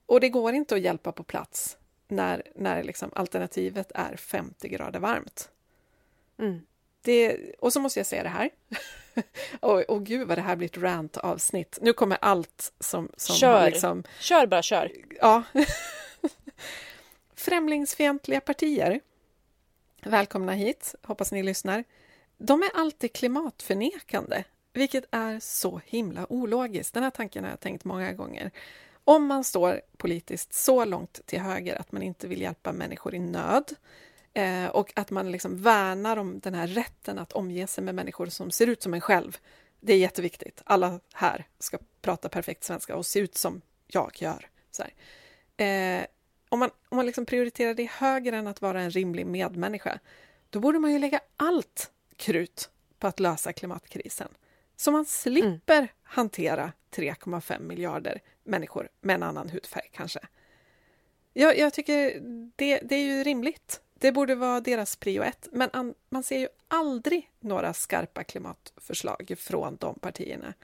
[0.07, 5.01] Och det går inte att hjälpa på plats när, när liksom alternativet är 50 grader
[5.01, 5.51] varmt.
[6.39, 6.61] Mm.
[7.03, 8.51] Det, och så måste jag säga det här.
[9.61, 11.79] och, och gud vad det här blir ett rant-avsnitt.
[11.83, 13.09] Nu kommer allt som...
[13.17, 13.71] som kör!
[13.71, 14.93] Liksom, kör bara, kör!
[15.21, 15.43] Ja.
[17.35, 19.01] Främlingsfientliga partier,
[20.03, 21.85] välkomna hit, hoppas ni lyssnar.
[22.39, 26.95] De är alltid klimatförnekande, vilket är så himla ologiskt.
[26.95, 28.51] Den här tanken har jag tänkt många gånger.
[29.05, 33.19] Om man står politiskt så långt till höger att man inte vill hjälpa människor i
[33.19, 33.75] nöd
[34.35, 38.27] eh, och att man liksom värnar om den här rätten att omge sig med människor
[38.27, 39.39] som ser ut som en själv.
[39.81, 40.63] Det är jätteviktigt.
[40.65, 44.49] Alla här ska prata perfekt svenska och se ut som jag gör.
[44.71, 44.83] Så
[45.63, 46.05] eh,
[46.49, 49.99] om man, om man liksom prioriterar det högre än att vara en rimlig medmänniska,
[50.51, 54.29] då borde man ju lägga allt krut på att lösa klimatkrisen.
[54.77, 55.89] Så man slipper mm.
[56.03, 60.21] hantera 3,5 miljarder människor med en annan hudfärg kanske.
[61.33, 62.21] Jag, jag tycker
[62.57, 63.81] det, det, är ju rimligt.
[64.03, 65.49] Det borde vara deras prio ett.
[65.53, 70.55] Men an, man ser ju aldrig några skarpa klimatförslag från de partierna.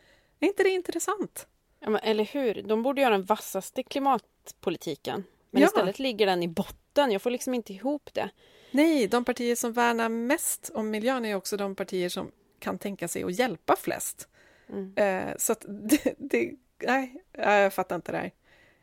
[0.41, 1.47] Är inte det intressant?
[1.81, 2.63] Ja, men, eller hur?
[2.63, 5.25] De borde göra den vassaste klimatpolitiken.
[5.51, 5.69] Men ja.
[5.69, 7.13] istället ligger den i botten.
[7.13, 8.31] Jag får liksom inte ihop det.
[8.71, 13.09] Nej, de partier som värnar mest om miljön är också de partier som kan tänka
[13.09, 14.29] sig att hjälpa flest.
[14.69, 14.95] Mm.
[14.97, 18.33] Eh, så att det, det, nej, jag fattar inte det här.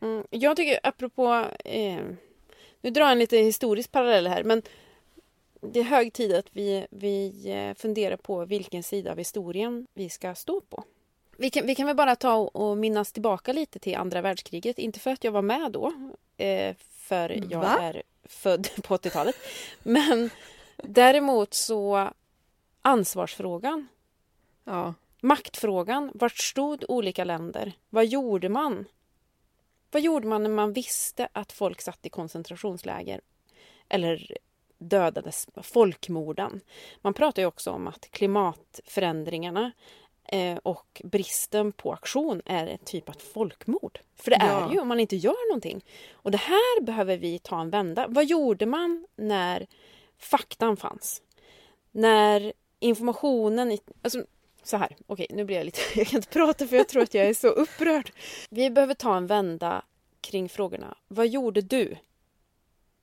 [0.00, 2.00] Mm, jag tycker apropå, eh,
[2.80, 4.62] nu drar jag en lite historisk parallell här, men
[5.60, 10.08] det är hög tid att vi, vi eh, funderar på vilken sida av historien vi
[10.08, 10.84] ska stå på.
[11.36, 14.78] Vi kan, vi kan väl bara ta och minnas tillbaka lite till andra världskriget.
[14.78, 15.92] Inte för att jag var med då,
[16.36, 17.78] eh, för jag Va?
[17.80, 19.36] är född på 80-talet.
[19.82, 20.30] Men
[20.76, 22.10] däremot så
[22.82, 23.88] ansvarsfrågan.
[24.64, 24.94] Ja.
[25.20, 26.10] Maktfrågan.
[26.14, 27.72] Vart stod olika länder?
[27.90, 28.84] Vad gjorde man?
[29.90, 33.20] Vad gjorde man när man visste att folk satt i koncentrationsläger?
[33.88, 34.36] Eller
[34.78, 36.60] dödades, folkmorden.
[37.02, 39.72] Man pratar ju också om att klimatförändringarna
[40.24, 43.98] eh, och bristen på aktion är ett typ av folkmord.
[44.16, 44.68] För det ja.
[44.68, 45.84] är ju om man inte gör någonting.
[46.12, 48.06] Och det här behöver vi ta en vända.
[48.08, 49.66] Vad gjorde man när
[50.18, 51.22] faktan fanns?
[51.90, 53.78] När informationen...
[54.02, 54.24] Alltså,
[54.68, 55.80] så här, okej nu blir jag lite...
[55.98, 58.10] Jag kan inte prata för jag tror att jag är så upprörd.
[58.50, 59.82] Vi behöver ta en vända
[60.20, 60.96] kring frågorna.
[61.08, 61.96] Vad gjorde du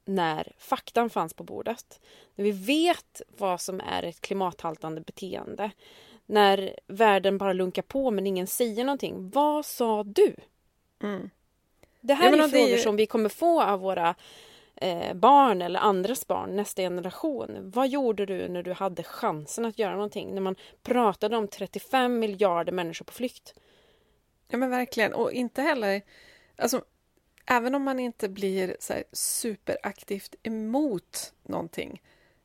[0.06, 2.00] när faktan fanns på bordet?
[2.36, 5.72] När vi vet vad som är ett klimathaltande beteende.
[6.26, 9.30] När världen bara lunkar på men ingen säger någonting.
[9.30, 10.36] Vad sa du?
[11.04, 11.30] Mm.
[12.02, 12.78] Det här är frågor är...
[12.78, 14.16] som vi kommer få av våra
[14.84, 17.72] eh, barn eller andras barn, nästa generation.
[17.72, 20.34] Vad gjorde du när du hade chansen att göra någonting?
[20.34, 23.54] När man pratade om 35 miljarder människor på flykt.
[24.48, 26.02] Ja men verkligen, och inte heller...
[26.56, 26.84] Alltså,
[27.46, 32.02] även om man inte blir så superaktivt emot någonting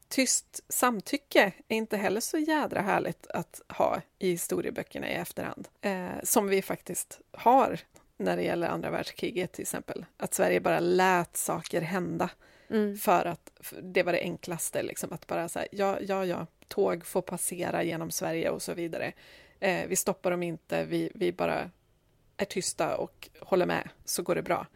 [0.08, 5.68] tyst samtycke är inte heller så jädra härligt att ha i historieböckerna i efterhand.
[5.80, 7.80] Eh, som vi faktiskt har
[8.18, 10.04] när det gäller andra världskriget till exempel.
[10.16, 12.30] Att Sverige bara lät saker hända
[12.70, 12.96] mm.
[12.96, 17.06] för att för det var det enklaste, liksom, att bara säga ja, ja, ja, tåg
[17.06, 19.12] får passera genom Sverige och så vidare.
[19.60, 21.70] Eh, vi stoppar dem inte, vi, vi bara
[22.36, 24.66] är tysta och håller med, så går det bra.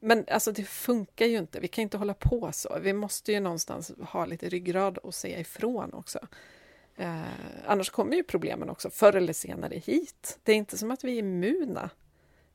[0.00, 2.78] Men alltså det funkar ju inte, vi kan inte hålla på så.
[2.80, 6.18] Vi måste ju någonstans ha lite ryggrad och säga ifrån också.
[6.96, 7.22] Eh,
[7.66, 10.38] annars kommer ju problemen också förr eller senare hit.
[10.42, 11.90] Det är inte som att vi är immuna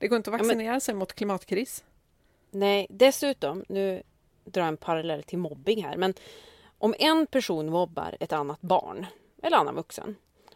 [0.01, 0.81] det går inte att vaccinera ja, men...
[0.81, 1.83] sig mot klimatkris.
[2.51, 4.03] Nej, dessutom, nu
[4.45, 6.13] drar jag en parallell till mobbing här, men
[6.77, 9.05] om en person mobbar ett annat barn
[9.43, 10.15] eller annan vuxen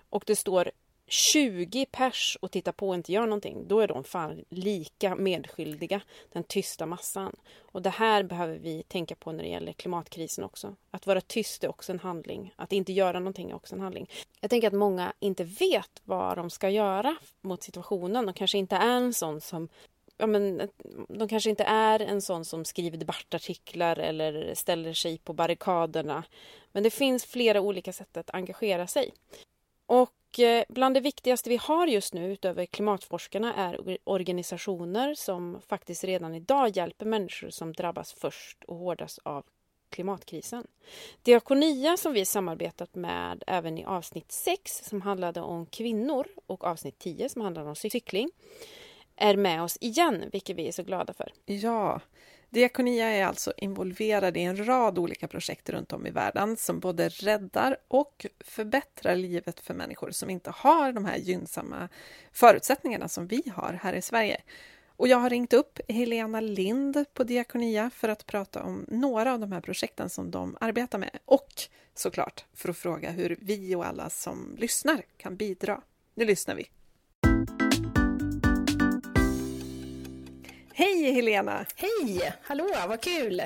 [0.10, 0.72] och det står
[1.08, 6.02] 20 pers och tittar på och inte gör någonting, då är de fan lika medskyldiga,
[6.32, 7.36] den tysta massan.
[7.60, 10.76] Och det här behöver vi tänka på när det gäller klimatkrisen också.
[10.92, 12.54] Att vara tyst är också en handling.
[12.56, 14.10] Att inte göra någonting är också en handling.
[14.42, 18.26] Jag tänker att många inte vet vad de ska göra mot situationen.
[18.26, 19.70] De kanske inte är en sån som
[20.18, 20.70] ja, men,
[21.10, 26.24] de kanske inte är en sån som skriver debattartiklar eller ställer sig på barrikaderna.
[26.72, 29.14] Men det finns flera olika sätt att engagera sig.
[29.86, 36.04] Och Eh, bland det viktigaste vi har just nu utöver klimatforskarna är organisationer som faktiskt
[36.04, 39.46] redan idag hjälper människor som drabbas först och hårdast av
[39.90, 40.68] klimatkrisen.
[41.22, 47.00] Diakonia som vi samarbetat med även i avsnitt 6 som handlade om kvinnor och avsnitt
[47.00, 48.30] 10 som handlade om cykling
[49.16, 51.32] är med oss igen, vilket vi är så glada för.
[51.46, 52.02] Ja,
[52.56, 57.10] Diakonia är alltså involverad i en rad olika projekt runt om i världen som både
[57.10, 61.90] räddar och förbättrar livet för människor som inte har de här gynnsamma
[62.32, 64.42] förutsättningarna som vi har här i Sverige.
[64.88, 69.40] Och jag har ringt upp Helena Lind på Diakonia för att prata om några av
[69.40, 71.54] de här projekten som de arbetar med och
[71.94, 75.82] såklart för att fråga hur vi och alla som lyssnar kan bidra.
[76.14, 76.68] Nu lyssnar vi.
[80.78, 81.66] Hej Helena!
[81.76, 82.34] Hej!
[82.42, 83.42] Hallå, vad kul!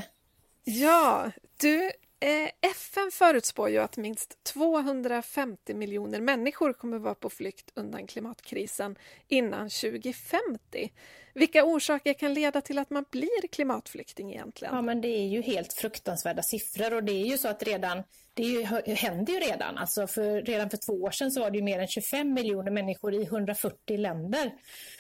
[0.63, 1.85] Ja, du,
[2.19, 8.95] eh, FN förutspår ju att minst 250 miljoner människor kommer vara på flykt undan klimatkrisen
[9.27, 10.91] innan 2050.
[11.33, 14.75] Vilka orsaker kan leda till att man blir klimatflykting egentligen?
[14.75, 18.03] Ja, men det är ju helt fruktansvärda siffror och det är ju så att redan,
[18.33, 18.63] det ju,
[18.95, 19.77] händer ju redan.
[19.77, 22.71] Alltså för, redan för två år sedan så var det ju mer än 25 miljoner
[22.71, 24.51] människor i 140 länder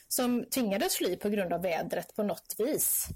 [0.09, 3.07] som tvingades fly på grund av vädret på något vis.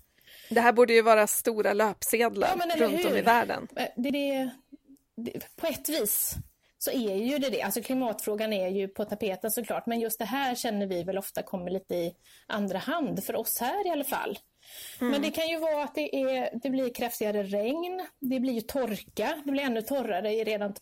[0.49, 3.11] Det här borde ju vara stora löpsedlar ja, runt hur?
[3.11, 3.67] om i världen.
[3.75, 4.49] Eh, det, det,
[5.15, 6.35] det, på ett vis
[6.77, 7.61] så är ju det det.
[7.61, 11.43] Alltså klimatfrågan är ju på tapeten såklart, men just det här känner vi väl ofta
[11.43, 12.15] kommer lite i
[12.47, 14.39] andra hand, för oss här i alla fall.
[15.01, 15.11] Mm.
[15.11, 18.61] Men det kan ju vara att det, är, det blir kraftigare regn, det blir ju
[18.61, 20.73] torka, det blir ännu torrare i redan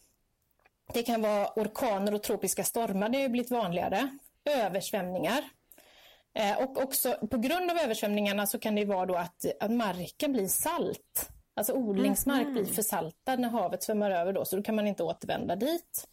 [0.93, 4.17] det kan vara orkaner och tropiska stormar, det har ju blivit vanligare.
[4.45, 5.43] Översvämningar.
[6.33, 10.33] Eh, och också på grund av översvämningarna så kan det vara då att, att marken
[10.33, 11.29] blir salt.
[11.53, 12.53] Alltså odlingsmark mm.
[12.53, 16.07] blir försaltad när havet svämmar över då, så då kan man inte återvända dit.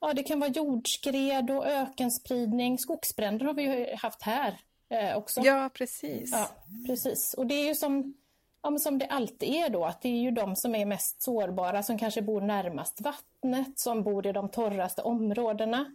[0.00, 2.78] Ja, det kan vara jordskred och ökenspridning.
[2.78, 5.40] Skogsbränder har vi ju haft här eh, också.
[5.40, 6.30] Ja, precis.
[6.32, 6.48] Ja,
[6.86, 7.34] precis.
[7.34, 8.14] Och det är ju som,
[8.62, 11.82] ja, som det alltid är då, att det är ju de som är mest sårbara
[11.82, 15.94] som kanske bor närmast vattnet, som bor i de torraste områdena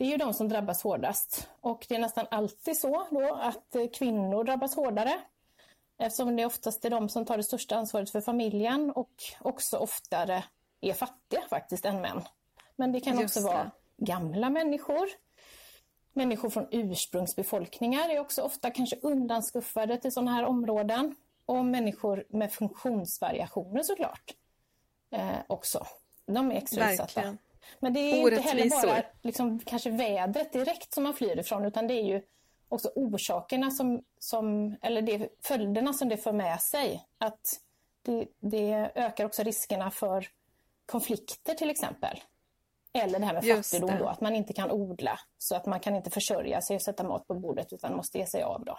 [0.00, 1.48] det är ju de som drabbas hårdast.
[1.60, 5.20] Och det är nästan alltid så då att eh, kvinnor drabbas hårdare.
[5.98, 9.10] Eftersom det oftast är de som tar det största ansvaret för familjen och
[9.40, 10.44] också oftare
[10.80, 12.22] är fattiga faktiskt än män.
[12.76, 13.54] Men det kan Just också det.
[13.54, 15.08] vara gamla människor.
[16.12, 21.16] Människor från ursprungsbefolkningar är också ofta kanske undanskuffade till sådana här områden.
[21.46, 24.34] Och människor med funktionsvariationer såklart.
[25.10, 25.86] Eh, också.
[26.26, 27.36] De är extra utsatta.
[27.78, 31.86] Men det är inte heller bara liksom, kanske vädret direkt som man flyr ifrån utan
[31.86, 32.22] det är ju
[32.68, 37.06] också orsakerna som, som eller det, följderna som det för med sig.
[37.18, 37.60] Att
[38.02, 40.28] det, det ökar också riskerna för
[40.86, 42.20] konflikter till exempel.
[42.92, 45.96] Eller det här med fattigdom då, att man inte kan odla så att man kan
[45.96, 48.78] inte försörja sig och sätta mat på bordet utan måste ge sig av då.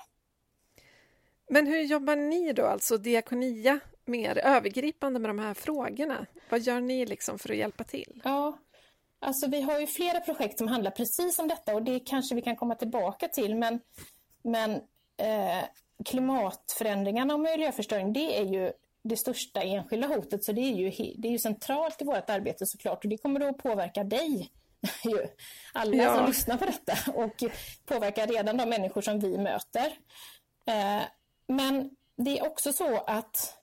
[1.50, 6.26] Men hur jobbar ni då, alltså Diakonia, mer övergripande med de här frågorna?
[6.50, 8.22] Vad gör ni liksom för att hjälpa till?
[8.24, 8.58] Ja,
[9.24, 12.42] Alltså vi har ju flera projekt som handlar precis om detta och det kanske vi
[12.42, 13.80] kan komma tillbaka till men,
[14.44, 14.72] men
[15.18, 15.64] eh,
[16.06, 18.72] klimatförändringarna och miljöförstöring det är ju
[19.04, 22.66] det största enskilda hotet så det är ju, det är ju centralt i vårt arbete
[22.66, 24.52] såklart och det kommer då att påverka dig
[25.04, 25.28] ju,
[25.74, 26.16] alla ja.
[26.16, 27.44] som lyssnar på detta och
[27.86, 29.86] påverkar redan de människor som vi möter.
[30.66, 31.02] Eh,
[31.48, 33.58] men det är också så att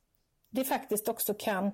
[0.50, 1.72] det faktiskt också kan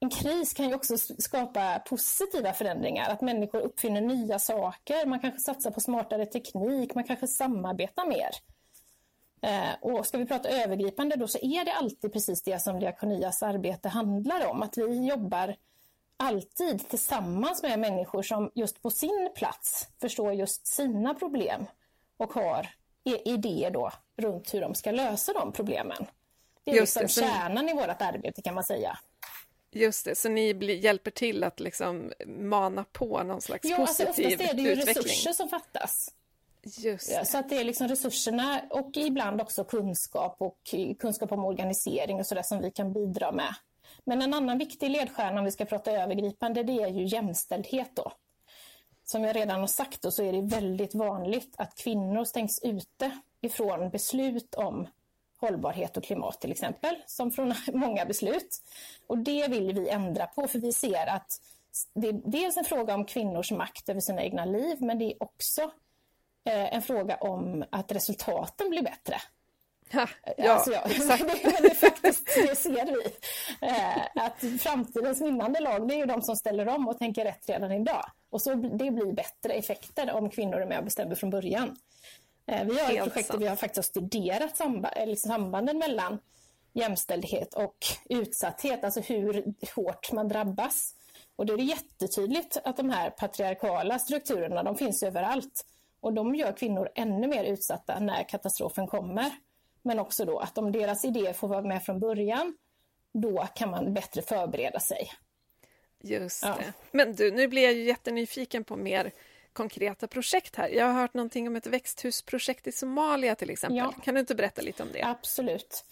[0.00, 5.40] en kris kan ju också skapa positiva förändringar, att människor uppfinner nya saker, man kanske
[5.40, 8.30] satsar på smartare teknik, man kanske samarbetar mer.
[9.42, 13.42] Eh, och ska vi prata övergripande då så är det alltid precis det som Diakonias
[13.42, 15.56] arbete handlar om, att vi jobbar
[16.16, 21.66] alltid tillsammans med människor som just på sin plats förstår just sina problem
[22.16, 22.68] och har
[23.24, 26.06] idéer då runt hur de ska lösa de problemen.
[26.64, 28.98] Det är just liksom det, kärnan i vårt arbete kan man säga.
[29.78, 34.08] Just det, så ni blir, hjälper till att liksom mana på någon slags ja, positiv
[34.08, 35.04] alltså oftast är det ju utveckling.
[35.04, 36.14] resurser som fattas.
[36.62, 41.44] Just ja, så att det är liksom resurserna och ibland också kunskap och kunskap om
[41.44, 43.54] organisering och sådär som vi kan bidra med.
[44.04, 48.12] Men en annan viktig ledstjärna om vi ska prata övergripande det är ju jämställdhet då.
[49.04, 53.18] Som jag redan har sagt då, så är det väldigt vanligt att kvinnor stängs ute
[53.40, 54.86] ifrån beslut om
[55.40, 58.62] hållbarhet och klimat till exempel, som från många beslut.
[59.06, 61.40] Och det vill vi ändra på för vi ser att
[61.94, 65.22] det är dels en fråga om kvinnors makt över sina egna liv men det är
[65.22, 65.62] också
[66.44, 69.16] eh, en fråga om att resultaten blir bättre.
[69.92, 70.80] Ha, ja, alltså, ja.
[70.84, 71.22] exakt.
[71.44, 73.02] det, det, faktiskt, det ser vi.
[73.66, 77.48] Eh, att framtidens vinnande lag det är ju de som ställer om och tänker rätt
[77.48, 78.04] redan idag.
[78.30, 81.76] Och så det blir bättre effekter om kvinnor är med och bestämmer från början.
[82.48, 86.18] Eh, vi har ett projekt där vi har faktiskt studerat samba, liksom sambanden mellan
[86.72, 87.76] jämställdhet och
[88.08, 90.94] utsatthet, alltså hur hårt man drabbas.
[91.36, 95.66] Och då är det jättetydligt att de här patriarkala strukturerna, de finns överallt.
[96.00, 99.30] Och de gör kvinnor ännu mer utsatta när katastrofen kommer.
[99.82, 102.56] Men också då att om deras idéer får vara med från början,
[103.12, 105.10] då kan man bättre förbereda sig.
[106.00, 106.56] Just ja.
[106.58, 106.72] det.
[106.90, 109.12] Men du, nu blir jag ju jättenyfiken på mer
[109.58, 110.68] konkreta projekt här.
[110.68, 113.76] Jag har hört någonting om ett växthusprojekt i Somalia till exempel.
[113.76, 113.92] Ja.
[114.04, 115.02] Kan du inte berätta lite om det?
[115.02, 115.84] Absolut.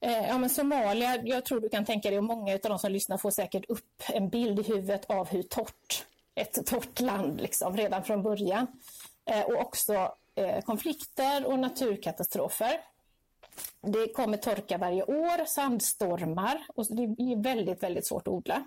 [0.00, 2.92] Eh, ja, men Somalia, jag tror du kan tänka dig, och många av de som
[2.92, 7.76] lyssnar får säkert upp en bild i huvudet av hur torrt, ett torrt land liksom,
[7.76, 8.66] redan från början.
[9.30, 12.80] Eh, och också eh, konflikter och naturkatastrofer.
[13.80, 18.64] Det kommer torka varje år, sandstormar och det är väldigt, väldigt svårt att odla.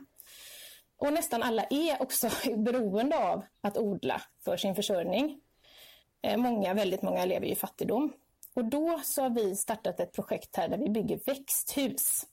[1.04, 5.40] Och nästan alla är också beroende av att odla för sin försörjning.
[6.38, 8.14] Många, väldigt många lever i fattigdom.
[8.54, 12.26] Och då så har vi startat ett projekt här där vi bygger växthus.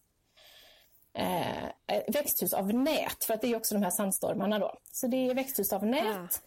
[1.15, 4.79] Eh, eh, växthus av nät, för att det är också de här sandstormarna då.
[4.93, 6.43] Så det är växthus av nät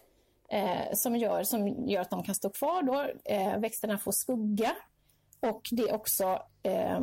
[0.50, 0.56] ah.
[0.56, 3.12] eh, som, gör, som gör att de kan stå kvar då.
[3.26, 4.76] Eh, växterna får skugga.
[5.44, 7.00] Och det är också eh,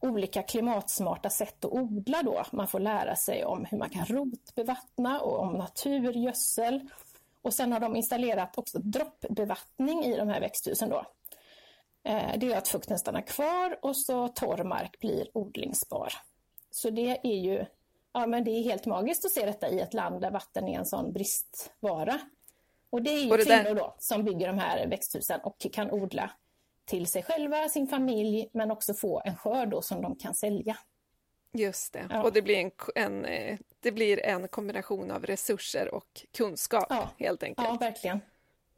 [0.00, 2.44] olika klimatsmarta sätt att odla då.
[2.52, 6.88] Man får lära sig om hur man kan rotbevattna och om naturgödsel.
[7.42, 11.04] Och sen har de installerat också droppbevattning i de här växthusen då.
[12.04, 16.12] Eh, det gör att fukten stannar kvar och så torr mark blir odlingsbar.
[16.70, 17.64] Så det är ju
[18.12, 20.78] ja, men det är helt magiskt att se detta i ett land där vatten är
[20.78, 22.20] en sån bristvara.
[22.90, 23.74] Och det är ju det kvinnor där...
[23.74, 26.30] då som bygger de här växthusen och kan odla
[26.84, 30.76] till sig själva, sin familj, men också få en skörd då som de kan sälja.
[31.52, 32.22] Just det, ja.
[32.22, 37.10] och det blir, en, en, eh, det blir en kombination av resurser och kunskap ja.
[37.18, 37.68] helt enkelt.
[37.68, 38.20] Ja, verkligen.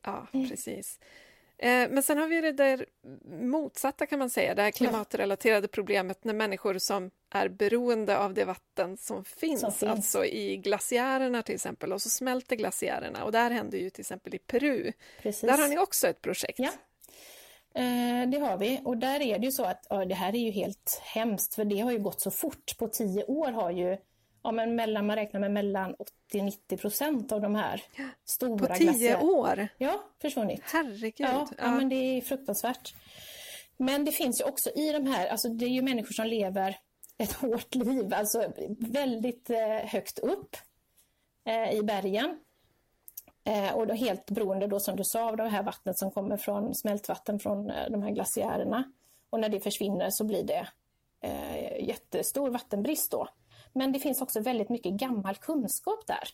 [0.02, 0.98] Ja, precis.
[1.58, 2.86] Eh, men sen har vi det där
[3.40, 8.44] motsatta kan man säga, det här klimatrelaterade problemet när människor som är beroende av det
[8.44, 9.90] vatten som finns, som finns.
[9.90, 14.34] alltså i glaciärerna till exempel, och så smälter glaciärerna och där händer ju till exempel
[14.34, 14.92] i Peru.
[15.22, 15.40] Precis.
[15.40, 16.58] Där har ni också ett projekt.
[16.58, 16.70] Ja.
[17.76, 20.38] Eh, det har vi och där är det ju så att ja, det här är
[20.38, 22.78] ju helt hemskt för det har ju gått så fort.
[22.78, 23.96] På tio år har ju
[24.42, 25.94] ja, men mellan, man räknar med mellan
[26.32, 27.82] 80-90 procent av de här
[28.24, 29.24] stora På tio glaciär.
[29.24, 29.68] år?
[29.78, 30.62] Ja, försvunnit.
[30.64, 31.14] Herregud.
[31.16, 31.54] Ja, ja.
[31.58, 32.94] ja, men det är fruktansvärt.
[33.76, 36.78] Men det finns ju också i de här, alltså det är ju människor som lever
[37.18, 40.56] ett hårt liv, alltså väldigt eh, högt upp
[41.44, 42.38] eh, i bergen.
[43.46, 46.36] Eh, och då helt beroende då som du sa av det här vattnet som kommer
[46.36, 48.92] från smältvatten från eh, de här glaciärerna.
[49.30, 50.68] Och när det försvinner så blir det
[51.20, 53.28] eh, jättestor vattenbrist då.
[53.72, 56.28] Men det finns också väldigt mycket gammal kunskap där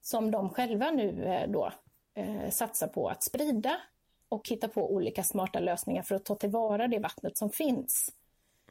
[0.00, 1.72] som de själva nu eh, då
[2.14, 3.80] eh, satsar på att sprida
[4.28, 8.12] och hitta på olika smarta lösningar för att ta tillvara det vattnet som finns.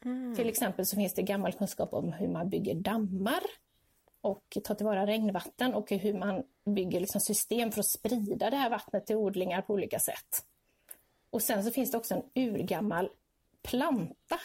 [0.02, 0.36] Mm.
[0.36, 3.42] Till exempel så finns det gammal kunskap om hur man bygger dammar
[4.22, 8.70] och tar tillvara regnvatten och hur man bygger liksom system för att sprida det här
[8.70, 10.46] vattnet till odlingar på olika sätt.
[11.30, 13.10] Och sen så finns det också en urgammal
[13.64, 14.40] planta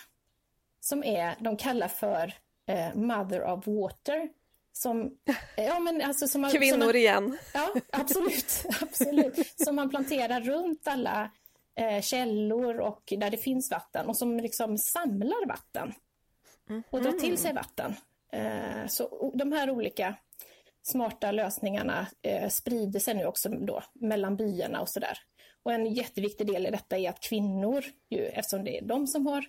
[0.80, 2.34] som är, de kallar för
[2.66, 4.28] eh, Mother of Water.
[4.72, 5.18] Som,
[5.56, 7.38] ja, men alltså som man, Kvinnor som man, igen.
[7.54, 8.64] Ja, absolut.
[8.80, 9.52] absolut.
[9.56, 11.30] Som man planterar runt alla
[11.74, 15.94] eh, källor och där det finns vatten och som liksom samlar vatten
[16.90, 17.94] och drar till sig vatten.
[18.32, 20.14] Eh, så de här olika
[20.82, 25.18] smarta lösningarna eh, sprider sig nu också då mellan byarna och sådär.
[25.62, 29.26] Och en jätteviktig del i detta är att kvinnor, ju, eftersom det är de som
[29.26, 29.44] har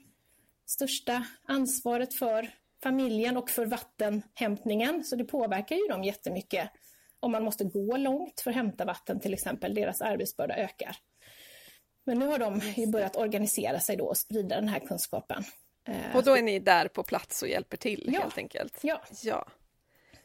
[0.65, 2.49] största ansvaret för
[2.83, 5.03] familjen och för vattenhämtningen.
[5.03, 6.69] Så det påverkar ju dem jättemycket.
[7.19, 10.95] Om man måste gå långt för att hämta vatten till exempel, deras arbetsbörda ökar.
[12.05, 12.61] Men nu har de
[12.91, 15.43] börjat organisera sig då och sprida den här kunskapen.
[15.87, 18.21] Eh, och då är ni där på plats och hjälper till ja.
[18.21, 18.79] helt enkelt?
[18.81, 19.01] Ja.
[19.23, 19.47] ja.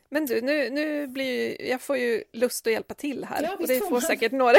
[0.09, 3.67] Men du, nu, nu blir jag får ju lust att hjälpa till här ja, och
[3.67, 4.59] det får säkert några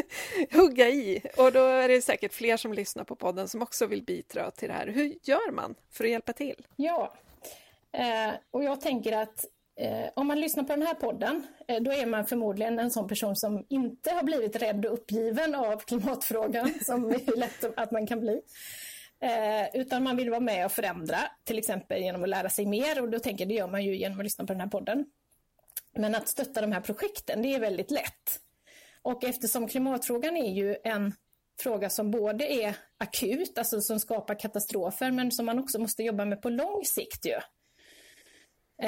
[0.52, 1.22] hugga i.
[1.36, 4.68] Och då är det säkert fler som lyssnar på podden som också vill bidra till
[4.68, 4.86] det här.
[4.86, 6.66] Hur gör man för att hjälpa till?
[6.76, 7.14] Ja,
[7.94, 9.44] Eh, och jag tänker att
[9.80, 13.08] eh, om man lyssnar på den här podden, eh, då är man förmodligen en sån
[13.08, 18.06] person som inte har blivit rädd och uppgiven av klimatfrågan, som är lätt att man
[18.06, 18.40] kan bli.
[19.24, 23.02] Eh, utan man vill vara med och förändra, till exempel genom att lära sig mer.
[23.02, 25.06] Och då tänker jag, det gör man ju genom att lyssna på den här podden.
[25.96, 28.40] Men att stötta de här projekten, det är väldigt lätt.
[29.02, 31.14] Och eftersom klimatfrågan är ju en
[31.60, 36.24] fråga som både är akut, alltså som skapar katastrofer, men som man också måste jobba
[36.24, 37.26] med på lång sikt.
[37.26, 37.38] Ju.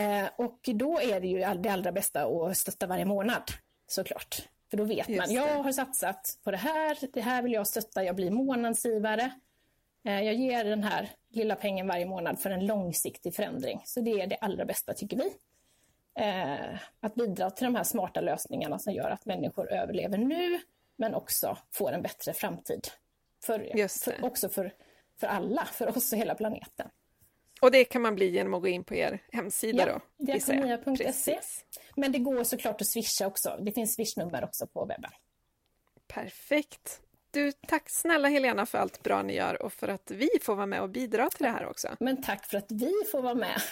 [0.01, 3.43] Eh, och då är det ju det allra bästa att stötta varje månad
[3.87, 4.49] såklart.
[4.71, 8.05] För då vet man, jag har satsat på det här, det här vill jag stötta,
[8.05, 9.33] jag blir månadsgivare.
[10.07, 13.83] Eh, jag ger den här lilla pengen varje månad för en långsiktig förändring.
[13.85, 15.33] Så det är det allra bästa tycker vi.
[16.19, 20.61] Eh, att bidra till de här smarta lösningarna som gör att människor överlever nu
[20.97, 22.89] men också får en bättre framtid.
[23.45, 24.73] För, för, också för,
[25.21, 26.89] för alla, för oss och hela planeten.
[27.61, 30.25] Och det kan man bli genom att gå in på er hemsida ja, då?
[30.25, 31.39] Diakonia.se.
[31.95, 33.59] Men det går såklart att swisha också.
[33.61, 35.11] Det finns swishnummer också på webben.
[36.07, 37.01] Perfekt.
[37.37, 40.67] Du, tack snälla Helena för allt bra ni gör och för att vi får vara
[40.67, 41.89] med och bidra till det här också.
[42.01, 43.63] Men tack för att vi får vara med.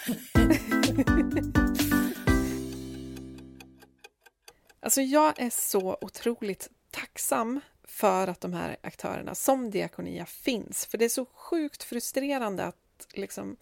[4.79, 10.85] alltså jag är så otroligt tacksam för att de här aktörerna som Diakonia finns.
[10.85, 13.57] För det är så sjukt frustrerande att liksom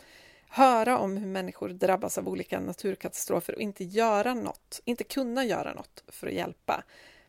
[0.47, 5.73] höra om hur människor drabbas av olika naturkatastrofer och inte göra något, inte kunna göra
[5.73, 6.83] något för att hjälpa.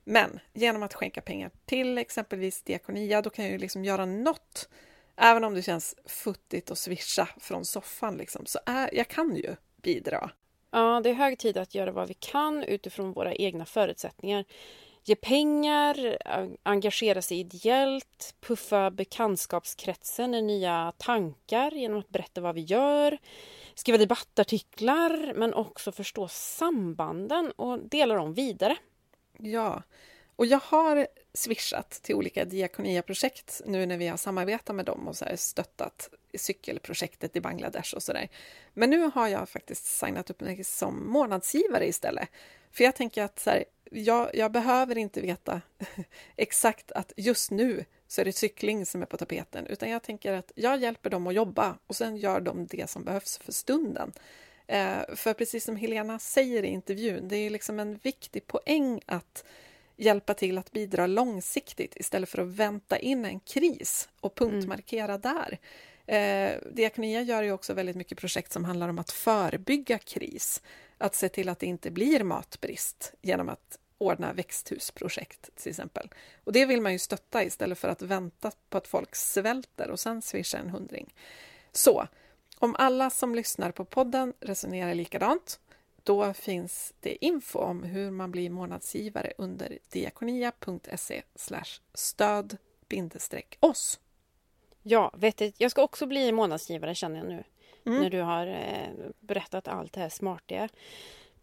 [0.04, 4.68] Men genom att skänka pengar till exempelvis Diakonia, då kan jag ju liksom göra något.
[5.16, 9.56] Även om det känns futtigt att swisha från soffan, liksom, så är, jag kan ju
[9.82, 10.30] bidra.
[10.70, 14.44] Ja, det är hög tid att göra vad vi kan utifrån våra egna förutsättningar.
[15.06, 16.18] Ge pengar,
[16.62, 23.18] engagera sig ideellt, puffa bekantskapskretsen i nya tankar genom att berätta vad vi gör,
[23.74, 28.76] skriva debattartiklar men också förstå sambanden och dela dem vidare.
[29.38, 29.82] Ja,
[30.36, 35.16] och jag har swishat till olika Diakonia-projekt nu när vi har samarbetat med dem och
[35.16, 38.28] så stöttat cykelprojektet i Bangladesh och sådär.
[38.74, 42.28] Men nu har jag faktiskt signat upp mig som månadsgivare istället.
[42.72, 45.60] För jag tänker att så här, jag, jag, behöver inte veta
[46.36, 50.32] exakt att just nu så är det cykling som är på tapeten, utan jag tänker
[50.32, 54.12] att jag hjälper dem att jobba och sen gör de det som behövs för stunden.
[54.66, 59.44] Eh, för precis som Helena säger i intervjun, det är liksom en viktig poäng att
[59.96, 65.20] hjälpa till att bidra långsiktigt istället för att vänta in en kris och punktmarkera mm.
[65.20, 65.58] där.
[66.06, 70.62] Eh, Diakonia gör ju också väldigt mycket projekt som handlar om att förebygga kris.
[70.98, 76.08] Att se till att det inte blir matbrist genom att ordna växthusprojekt till exempel.
[76.44, 80.00] Och det vill man ju stötta istället för att vänta på att folk svälter och
[80.00, 81.14] sen swisha en hundring.
[81.72, 82.08] Så
[82.64, 85.60] om alla som lyssnar på podden resonerar likadant,
[86.02, 91.22] då finns det info om hur man blir månadsgivare under diakonia.se
[91.94, 92.56] stöd
[93.60, 94.00] oss.
[94.82, 97.44] Ja, vet du, jag ska också bli månadsgivare känner jag nu.
[97.86, 98.02] Mm.
[98.02, 100.68] När du har eh, berättat allt det här smartiga.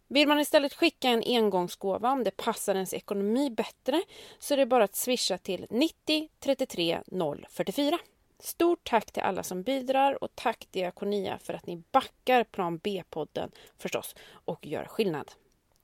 [0.07, 4.03] Vill man istället skicka en engångsgåva om det passar ens ekonomi bättre
[4.39, 7.01] så är det bara att swisha till 90 33
[7.49, 7.99] 044.
[8.43, 13.51] Stort tack till alla som bidrar och tack Diakonia för att ni backar Plan B-podden
[13.77, 14.15] förstås
[14.45, 15.31] och gör skillnad.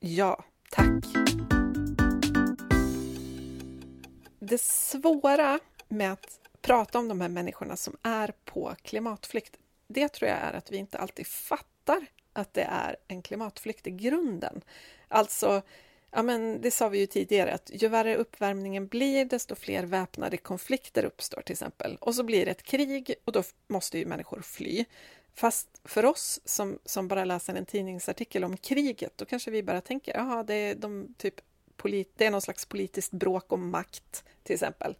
[0.00, 1.04] Ja, tack!
[4.38, 9.56] Det svåra med att prata om de här människorna som är på klimatflykt,
[9.86, 13.90] det tror jag är att vi inte alltid fattar att det är en klimatflykt i
[13.90, 14.60] grunden.
[15.08, 15.62] Alltså,
[16.10, 20.36] Ja, men det sa vi ju tidigare att ju värre uppvärmningen blir, desto fler väpnade
[20.36, 21.96] konflikter uppstår till exempel.
[22.00, 24.84] Och så blir det ett krig och då måste ju människor fly.
[25.34, 29.80] Fast för oss som, som bara läser en tidningsartikel om kriget, då kanske vi bara
[29.80, 31.34] tänker, jaha, det är, de typ
[31.76, 34.96] polit, det är någon slags politiskt bråk om makt till exempel.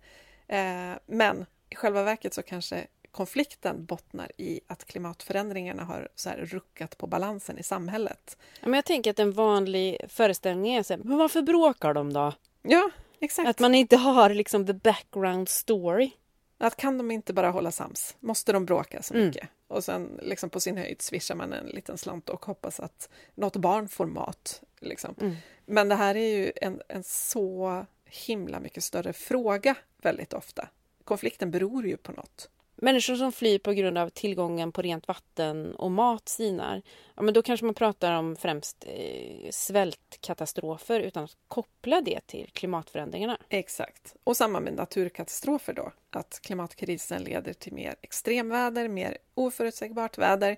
[0.46, 2.86] Eh, men i själva verket så kanske
[3.18, 8.36] konflikten bottnar i att klimatförändringarna har så ruckat på balansen i samhället.
[8.60, 12.32] men jag tänker att en vanlig föreställning är så här, men varför bråkar de då?
[12.62, 12.90] Ja,
[13.20, 13.48] exakt.
[13.48, 16.10] Att man inte har liksom the background story.
[16.58, 18.16] Att kan de inte bara hålla sams?
[18.20, 19.42] Måste de bråka så mycket?
[19.42, 19.52] Mm.
[19.68, 23.56] Och sen liksom på sin höjd swishar man en liten slant och hoppas att något
[23.56, 24.62] barn får mat.
[24.80, 25.14] Liksom.
[25.20, 25.36] Mm.
[25.66, 30.68] Men det här är ju en, en så himla mycket större fråga väldigt ofta.
[31.04, 32.50] Konflikten beror ju på något.
[32.80, 36.82] Människor som flyr på grund av tillgången på rent vatten och mat sinar,
[37.14, 42.50] ja, men då kanske man pratar om främst eh, svältkatastrofer utan att koppla det till
[42.52, 43.38] klimatförändringarna.
[43.48, 44.16] Exakt.
[44.24, 50.56] Och samma med naturkatastrofer då, att klimatkrisen leder till mer extremväder, mer oförutsägbart väder.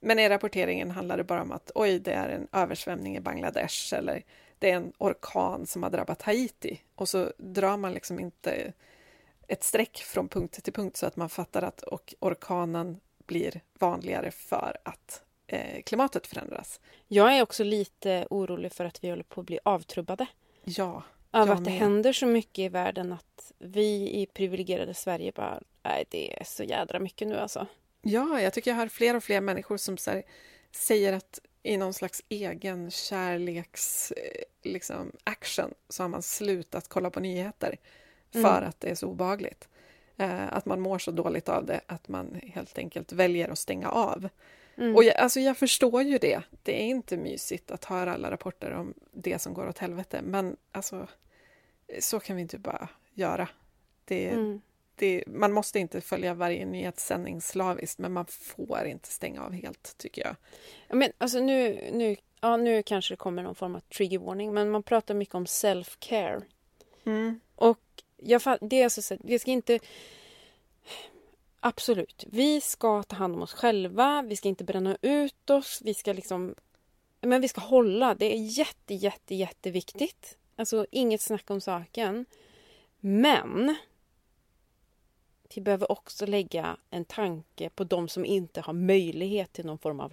[0.00, 3.94] Men i rapporteringen handlar det bara om att oj, det är en översvämning i Bangladesh
[3.94, 4.22] eller
[4.58, 8.72] det är en orkan som har drabbat Haiti och så drar man liksom inte
[9.48, 14.30] ett streck från punkt till punkt så att man fattar att och orkanen blir vanligare
[14.30, 16.80] för att eh, klimatet förändras.
[17.08, 20.26] Jag är också lite orolig för att vi håller på att bli avtrubbade.
[20.64, 21.02] Ja.
[21.30, 26.04] Av att det händer så mycket i världen att vi i privilegierade Sverige bara, nej
[26.08, 27.66] det är så jädra mycket nu alltså.
[28.02, 30.22] Ja, jag tycker jag hör fler och fler människor som här,
[30.70, 37.10] säger att i någon slags egen kärleks eh, liksom, action så har man slutat kolla
[37.10, 37.76] på nyheter
[38.32, 38.68] för mm.
[38.68, 39.68] att det är så obagligt.
[40.16, 43.88] Eh, att man mår så dåligt av det att man helt enkelt väljer att stänga
[43.88, 44.28] av.
[44.76, 44.96] Mm.
[44.96, 46.42] Och jag, alltså jag förstår ju det.
[46.62, 50.56] Det är inte mysigt att höra alla rapporter om det som går åt helvete, men
[50.72, 51.06] alltså
[52.00, 53.48] så kan vi inte bara göra.
[54.04, 54.60] Det, Mm.
[54.94, 59.98] det, man måste inte följa varje nyhetssändning slaviskt, men man får inte stänga av helt,
[59.98, 60.36] tycker jag.
[60.88, 64.54] Ja, Men alltså nu, nu, ja, nu kanske det kommer någon form av trigger warning,
[64.54, 66.42] men man pratar mycket om self-care.
[67.54, 67.78] Och
[68.24, 69.78] jag, det är alltså så vi ska inte...
[71.60, 75.94] Absolut, vi ska ta hand om oss själva, vi ska inte bränna ut oss, vi
[75.94, 76.54] ska liksom...
[77.20, 80.38] Men vi ska hålla, det är jätte, jätte, jätteviktigt.
[80.56, 82.26] Alltså inget snack om saken.
[83.00, 83.76] Men
[85.54, 90.00] vi behöver också lägga en tanke på de som inte har möjlighet till någon form
[90.00, 90.12] av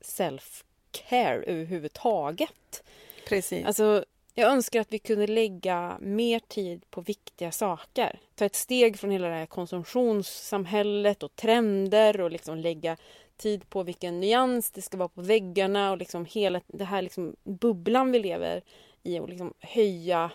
[0.00, 2.82] self-care överhuvudtaget.
[3.28, 3.66] Precis.
[3.66, 4.04] Alltså,
[4.38, 8.20] jag önskar att vi kunde lägga mer tid på viktiga saker.
[8.34, 12.96] Ta ett steg från hela det här konsumtionssamhället och trender och liksom lägga
[13.36, 17.36] tid på vilken nyans det ska vara på väggarna och liksom hela det här liksom
[17.44, 18.62] bubblan vi lever
[19.02, 20.30] i och liksom höja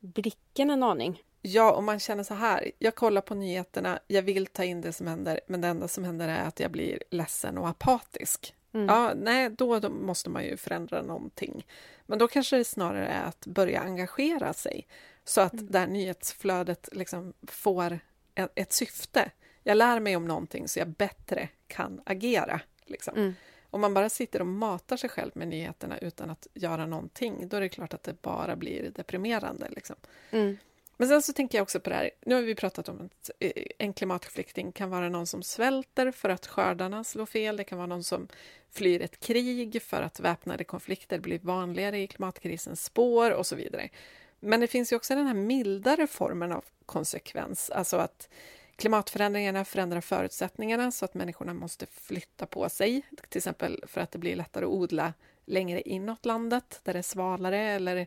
[0.00, 1.22] blicken en aning.
[1.42, 2.70] Ja, och man känner så här.
[2.78, 6.04] Jag kollar på nyheterna, jag vill ta in det som händer, men det enda som
[6.04, 8.54] händer är att jag blir ledsen och apatisk.
[8.72, 11.66] Ja, nej, då, då måste man ju förändra någonting.
[12.06, 14.86] Men då kanske det snarare är att börja engagera sig
[15.24, 17.98] så att det här nyhetsflödet liksom får
[18.34, 19.30] ett, ett syfte.
[19.62, 22.60] Jag lär mig om någonting så jag bättre kan agera.
[22.84, 23.14] Liksom.
[23.16, 23.34] Mm.
[23.70, 27.56] Om man bara sitter och matar sig själv med nyheterna utan att göra någonting, då
[27.56, 29.68] är det klart att det bara blir deprimerande.
[29.70, 29.96] Liksom.
[30.30, 30.56] Mm.
[31.00, 33.30] Men sen så tänker jag också på det här, nu har vi pratat om att
[33.40, 37.78] eh, en klimatflykting kan vara någon som svälter för att skördarna slår fel, det kan
[37.78, 38.28] vara någon som
[38.70, 43.88] flyr ett krig för att väpnade konflikter blir vanligare i klimatkrisens spår och så vidare.
[44.40, 48.28] Men det finns ju också den här mildare formen av konsekvens, alltså att
[48.76, 54.18] klimatförändringarna förändrar förutsättningarna så att människorna måste flytta på sig, till exempel för att det
[54.18, 55.12] blir lättare att odla
[55.44, 58.06] längre inåt landet där det är svalare eller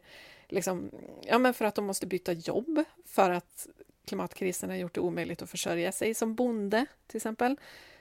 [0.51, 0.91] liksom,
[1.21, 3.67] ja, men för att de måste byta jobb för att
[4.05, 7.59] klimatkrisen har gjort det omöjligt att försörja sig som bonde, till exempel.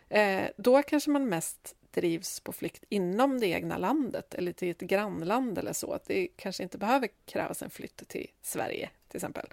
[0.08, 4.80] Eh, då kanske man mest drivs på flykt inom det egna landet eller till ett
[4.80, 5.92] grannland eller så.
[5.92, 9.46] Att det kanske inte behöver krävas en flytt till Sverige, till exempel.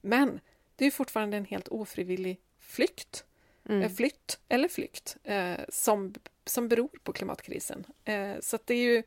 [0.00, 0.40] Men
[0.76, 3.24] det är fortfarande en helt ofrivillig flykt,
[3.68, 7.84] eh, flytt eller flykt eh, som, som beror på klimatkrisen.
[8.04, 9.02] Eh, så det är ju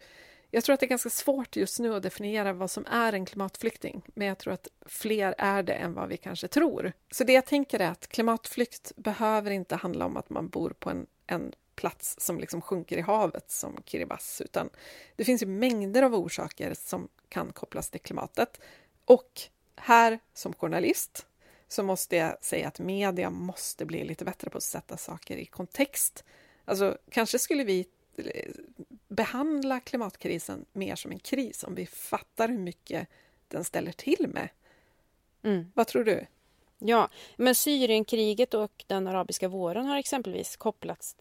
[0.52, 3.26] jag tror att det är ganska svårt just nu att definiera vad som är en
[3.26, 6.93] klimatflykting, men jag tror att fler är det än vad vi kanske tror.
[7.12, 10.89] Så det jag tänker är att klimatflykt behöver inte handla om att man bor på
[10.89, 14.70] en, en plats som liksom sjunker i havet som Kiribati, utan
[15.16, 18.60] det finns ju mängder av orsaker som kan kopplas till klimatet.
[19.06, 19.41] Och
[19.76, 21.26] här som journalist
[21.68, 25.45] så måste jag säga att media måste bli lite bättre på att sätta saker i
[25.45, 26.24] kontext.
[26.66, 27.88] Alltså, kanske skulle vi
[29.12, 33.07] behandla klimatkrisen mer som en kris om vi fattar hur mycket
[33.47, 34.49] den ställer till med.
[35.43, 35.72] Mm.
[35.76, 36.26] Vad tror du?
[36.80, 41.16] Ja, men Syrienkriget och den arabiska våren har exempelvis kopplats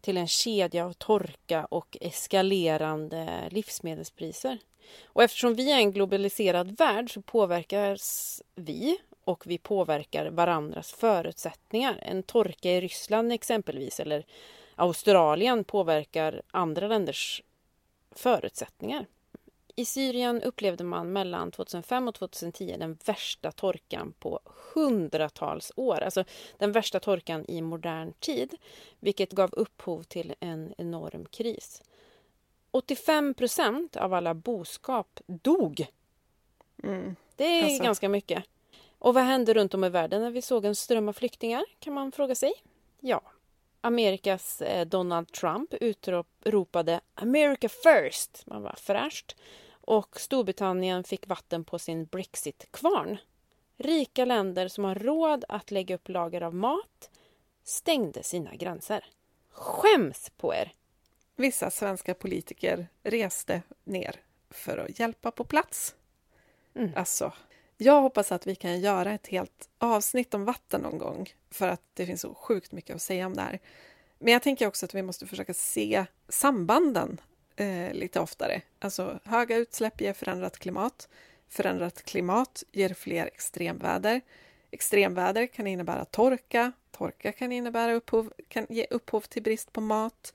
[0.00, 4.58] till en kedja av torka och eskalerande livsmedelspriser.
[5.04, 11.98] Och eftersom vi är en globaliserad värld så påverkas vi och vi påverkar varandras förutsättningar.
[12.02, 14.26] En torka i Ryssland exempelvis eller
[14.80, 17.42] Australien påverkar andra länders
[18.10, 19.06] förutsättningar.
[19.76, 24.40] I Syrien upplevde man mellan 2005 och 2010 den värsta torkan på
[24.74, 26.00] hundratals år.
[26.00, 26.24] Alltså
[26.58, 28.54] den värsta torkan i modern tid,
[29.00, 31.82] vilket gav upphov till en enorm kris.
[32.70, 35.86] 85 procent av alla boskap dog.
[36.82, 37.16] Mm.
[37.36, 37.84] Det är Alltså.
[37.84, 38.44] ganska mycket.
[38.98, 41.94] Och vad hände runt om i världen när vi såg en ström av flyktingar, kan
[41.94, 42.52] man fråga sig?
[43.00, 43.20] Ja,
[43.80, 48.46] Amerikas eh, Donald Trump utropade America first.
[48.46, 49.36] Man var fräscht.
[49.70, 53.18] Och Storbritannien fick vatten på sin Brexit-kvarn.
[53.76, 57.10] Rika länder som har råd att lägga upp lager av mat
[57.64, 59.04] stängde sina gränser.
[59.50, 60.72] Skäms på er!
[61.36, 64.16] Vissa svenska politiker reste ner
[64.50, 65.94] för att hjälpa på plats.
[66.74, 66.90] Mm.
[66.96, 67.32] Alltså,
[67.82, 71.82] jag hoppas att vi kan göra ett helt avsnitt om vatten någon gång för att
[71.94, 73.58] det finns så sjukt mycket att säga om det här.
[74.18, 77.20] Men jag tänker också att vi måste försöka se sambanden
[77.56, 78.62] eh, lite oftare.
[78.78, 81.08] Alltså, höga utsläpp ger förändrat klimat.
[81.48, 84.20] Förändrat klimat ger fler extremväder.
[84.70, 86.72] Extremväder kan innebära torka.
[86.90, 90.34] Torka kan, innebära upphov, kan ge upphov till brist på mat.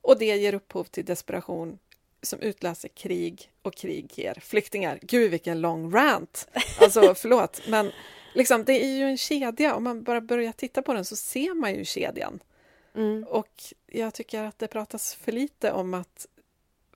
[0.00, 1.78] Och det ger upphov till desperation
[2.26, 4.98] som utlöser krig och krig ger flyktingar.
[5.02, 6.48] Gud, vilken lång rant!
[6.80, 7.90] Alltså, förlåt, men
[8.34, 9.74] liksom, det är ju en kedja.
[9.74, 12.40] Om man bara börjar titta på den så ser man ju kedjan.
[12.94, 13.24] Mm.
[13.28, 16.26] Och jag tycker att det pratas för lite om att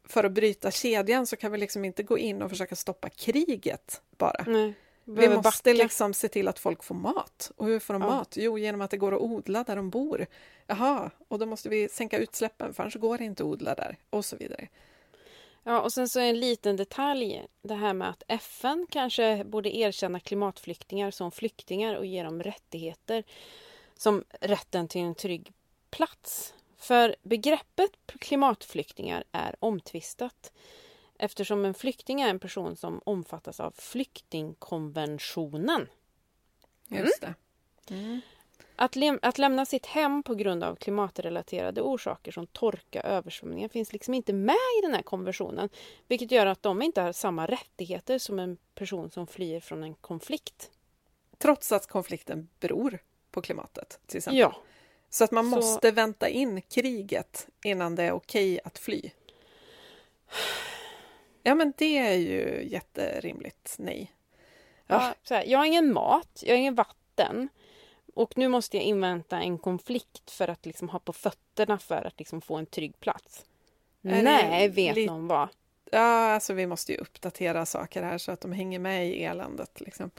[0.05, 4.03] för att bryta kedjan så kan vi liksom inte gå in och försöka stoppa kriget
[4.19, 4.45] bara.
[4.47, 4.75] Nej.
[5.05, 5.83] Vi måste backa.
[5.83, 7.53] liksom se till att folk får mat.
[7.57, 8.09] Och hur får de Ja.
[8.09, 8.37] mat?
[8.41, 10.27] Jo, genom att det går att odla där de bor.
[10.67, 13.97] Jaha, och då måste vi sänka utsläppen för annars går det inte att odla där.
[14.11, 14.69] Och så vidare.
[15.71, 17.47] Ja, och sen så en liten detalj.
[17.63, 23.25] Det här med att FN kanske borde erkänna klimatflyktingar som flyktingar och ge dem rättigheter
[23.97, 25.53] som rätten till en trygg
[25.91, 26.55] plats.
[26.77, 30.53] För begreppet klimatflyktingar är omtvistat
[31.19, 35.89] eftersom en flykting är en person som omfattas av flyktingkonventionen.
[36.89, 37.35] Just det.
[37.91, 38.21] Mm.
[38.77, 43.93] Att, läm- att lämna sitt hem på grund av klimatrelaterade orsaker som torka översvämningar finns
[43.93, 45.69] liksom inte med i den här konventionen.
[46.09, 49.95] Vilket gör att de inte har samma rättigheter som en person som flyr från en
[49.95, 50.71] konflikt.
[51.39, 52.99] Trots att konflikten beror
[53.31, 54.39] på klimatet, till exempel.
[54.39, 54.57] Ja,
[55.11, 59.11] Så att man Så- måste vänta in kriget innan det är okej att fly.
[61.43, 63.75] Ja, men det är ju jätterimligt.
[63.79, 64.13] Nej.
[64.87, 65.15] ja.
[65.23, 67.49] Så här, jag har ingen mat, jag har ingen vatten.
[68.15, 72.19] Och nu måste jag invänta en konflikt för att liksom ha på fötterna för att
[72.19, 73.45] liksom få en trygg plats.
[74.03, 75.49] Är Nej, vet li- någon vad.
[75.93, 79.81] Ja, alltså vi måste ju uppdatera saker här så att de hänger med i eländet.
[79.81, 80.11] Liksom.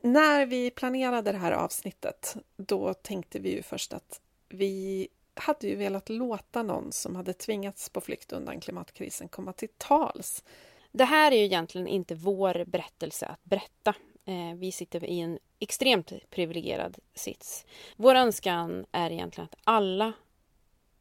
[0.00, 5.76] När vi planerade det här avsnittet, då tänkte vi ju först att vi hade ju
[5.76, 10.44] velat låta någon som hade tvingats på flykt undan klimatkrisen komma till tals.
[10.92, 13.94] Det här är ju egentligen inte vår berättelse att berätta.
[14.24, 17.64] Eh, vi sitter i en extremt privilegierad sits.
[17.96, 20.12] Vår önskan är egentligen att alla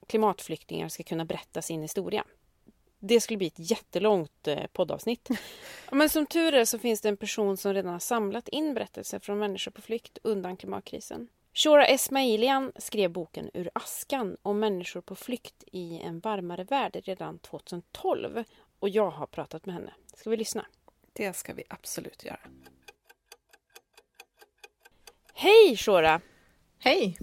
[0.07, 2.23] klimatflyktingar ska kunna berätta sin historia.
[2.99, 5.29] Det skulle bli ett jättelångt eh, poddavsnitt.
[5.91, 9.19] Men som tur är så finns det en person som redan har samlat in berättelser
[9.19, 11.27] från människor på flykt undan klimatkrisen.
[11.53, 17.39] Shora Esmailian skrev boken Ur askan om människor på flykt i en varmare värld redan
[17.39, 18.43] 2012
[18.79, 19.93] och jag har pratat med henne.
[20.13, 20.65] Ska vi lyssna?
[21.13, 22.39] Det ska vi absolut göra.
[25.35, 26.21] Hej Shora!
[26.79, 27.17] Hej!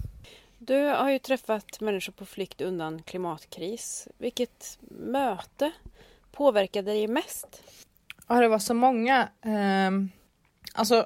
[0.57, 4.07] Du har ju träffat människor på flykt undan klimatkris.
[4.17, 5.71] Vilket möte
[6.31, 7.63] påverkade dig mest?
[8.27, 9.29] Ja, det var så många.
[9.41, 10.11] Um,
[10.73, 11.05] alltså,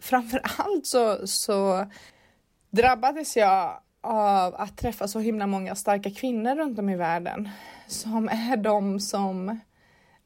[0.00, 1.86] framför allt så, så
[2.70, 7.48] drabbades jag av att träffa så himla många starka kvinnor runt om i världen
[7.86, 9.60] som är de som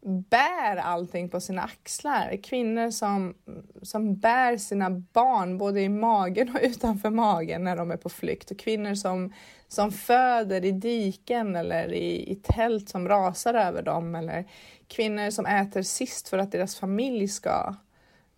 [0.07, 2.37] bär allting på sina axlar.
[2.43, 3.35] Kvinnor som,
[3.83, 8.51] som bär sina barn både i magen och utanför magen när de är på flykt.
[8.51, 9.33] Och kvinnor som,
[9.69, 14.15] som föder i diken eller i, i tält som rasar över dem.
[14.15, 14.45] Eller
[14.89, 17.75] kvinnor som äter sist för att deras familj ska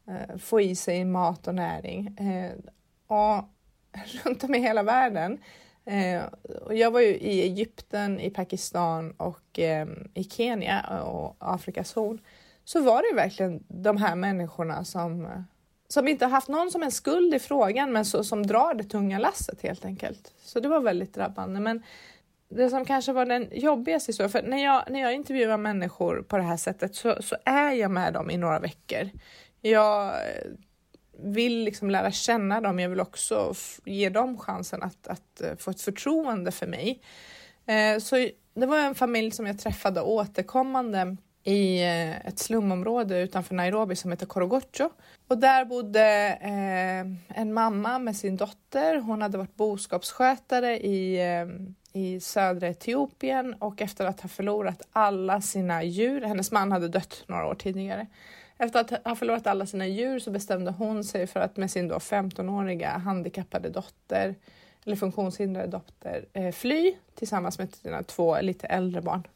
[0.08, 2.16] eh, få i sig mat och näring.
[2.18, 2.52] Eh,
[3.06, 3.44] och
[4.24, 5.42] runt om i hela världen Eh,
[5.88, 6.22] Eh,
[6.70, 12.20] jag var ju i Egypten, i Pakistan och eh, i Kenya och Afrikas horn.
[12.64, 15.28] Så var det ju verkligen de här människorna som,
[15.88, 19.18] som inte haft någon som en skuld i frågan men så, som drar det tunga
[19.18, 20.32] lasset helt enkelt.
[20.44, 21.60] Så det var väldigt drabbande.
[21.60, 21.82] Men
[22.48, 26.36] det som kanske var den jobbigaste historien, för när jag, när jag intervjuar människor på
[26.36, 29.10] det här sättet så, så är jag med dem i några veckor.
[29.60, 30.14] Jag
[31.18, 32.78] vill liksom lära känna dem.
[32.78, 33.54] Jag vill också
[33.84, 37.00] ge dem chansen att, att eh, få ett förtroende för mig.
[37.66, 43.54] Eh, så det var en familj som jag träffade återkommande i eh, ett slumområde utanför
[43.54, 44.90] Nairobi som heter Korogocho.
[45.28, 46.02] Och där bodde
[47.28, 48.96] en mamma med sin dotter.
[48.96, 51.20] Hon hade varit boskapsskötare i,
[51.92, 57.24] i södra Etiopien och efter att ha förlorat alla sina djur, hennes man hade dött
[57.26, 58.06] några år tidigare,
[58.58, 61.88] efter att ha förlorat alla sina djur så bestämde hon sig för att med sin
[61.88, 64.34] då 15-åriga handikappade dotter
[64.86, 69.26] eller funktionshindrade dotter eh, fly tillsammans med sina två lite äldre barn.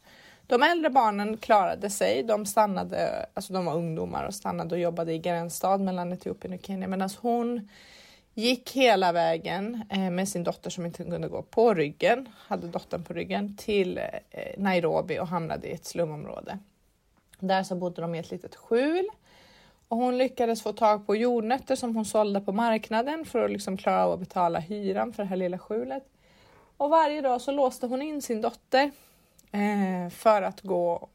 [0.47, 2.23] De äldre barnen klarade sig.
[2.23, 6.66] De stannade, alltså de var ungdomar och stannade och jobbade i gränsstad mellan Etiopien och
[6.66, 7.68] Kenya medan hon
[8.35, 13.05] gick hela vägen eh, med sin dotter som inte kunde gå på ryggen, hade dottern
[13.05, 14.05] på ryggen till eh,
[14.59, 16.59] Nairobi och hamnade i ett slumområde.
[17.43, 19.09] Där så bodde de i ett litet skjul
[19.88, 23.76] och hon lyckades få tag på jordnötter som hon sålde på marknaden för att liksom
[23.76, 26.05] klara av att betala hyran för det här lilla skjulet.
[26.76, 28.90] Och varje dag så låste hon in sin dotter
[29.53, 31.09] eh, för att gå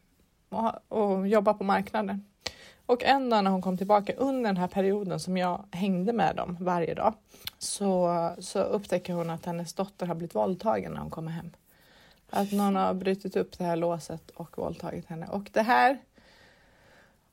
[0.49, 2.25] och, och jobba på marknaden.
[2.85, 6.35] Och en dag när hon kom tillbaka under den här perioden som jag hängde med
[6.35, 7.13] dem varje dag
[7.57, 11.51] så, så upptäcker hon att hennes dotter har blivit våldtagen när hon kommer hem.
[12.29, 15.27] Att någon har brutit upp det här låset och våldtagit henne.
[15.27, 15.97] Och det här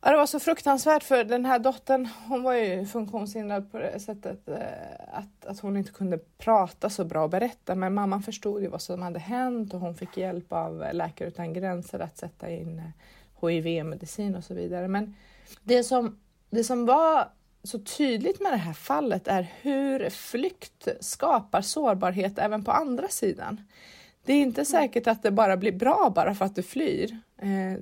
[0.06, 4.00] Ja, det var så fruktansvärt för den här dottern, hon var ju funktionshindrad på det
[4.00, 4.56] sättet eh,
[5.12, 7.74] att, att hon inte kunde prata så bra och berätta.
[7.74, 11.52] Men mamman förstod ju vad som hade hänt och hon fick hjälp av Läkare utan
[11.52, 12.82] gränser att sätta in
[13.40, 14.88] HIV-medicin och så vidare.
[14.88, 15.14] Men
[15.62, 16.18] det som,
[16.50, 17.28] det som var
[17.62, 23.60] så tydligt med det här fallet är hur flykt skapar sårbarhet även på andra sidan.
[24.24, 27.20] Det är inte säkert att det bara blir bra bara för att du flyr.
[27.44, 27.78] Eh,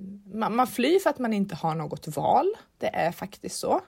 [0.50, 2.46] man, flyr för att man inte har något val.
[2.78, 3.80] Det är faktiskt så.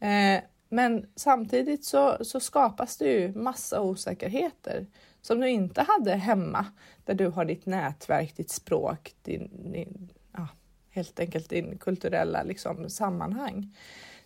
[0.00, 4.86] Eh, men samtidigt så, så skapas det ju massa osäkerheter
[5.20, 6.66] som du inte hade hemma
[7.04, 10.48] där du har ditt nätverk, ditt språk, din, din ja,
[10.90, 13.76] helt enkelt din kulturella liksom, sammanhang.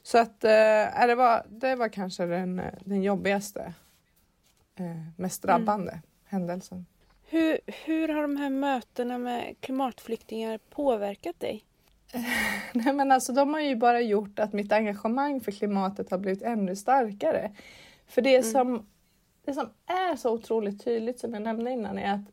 [0.03, 3.75] Så att eh, det, var, det var kanske den, den jobbigaste,
[4.75, 6.03] eh, mest drabbande mm.
[6.25, 6.87] händelsen.
[7.33, 11.65] Hur, hur har de här mötena med klimatflyktingar påverkat dig?
[12.73, 16.43] Nej men alltså de har ju bara gjort att mitt engagemang för klimatet har blivit
[16.43, 17.53] ännu starkare.
[18.07, 18.51] För det, mm.
[18.51, 18.87] som,
[19.45, 22.33] det som är så otroligt tydligt som jag nämnde innan är att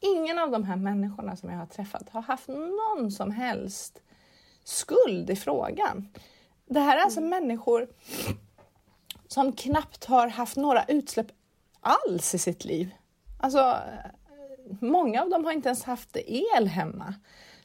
[0.00, 4.02] ingen av de här människorna som jag har träffat har haft någon som helst
[4.64, 6.08] skuld i frågan.
[6.66, 7.30] Det här är alltså mm.
[7.30, 7.88] människor
[9.28, 11.32] som knappt har haft några utsläpp
[11.80, 12.90] alls i sitt liv.
[13.40, 13.76] Alltså,
[14.80, 17.14] många av dem har inte ens haft el hemma.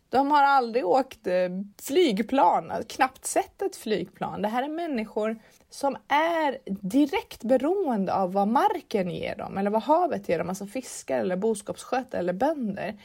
[0.10, 1.50] De har aldrig åkt eh,
[1.82, 4.42] flygplan, knappt sett ett flygplan.
[4.42, 9.84] Det här är människor som är direkt beroende av vad marken ger dem eller vad
[9.84, 12.98] havet ger dem, alltså fiskar eller boskapsskötare eller bönder.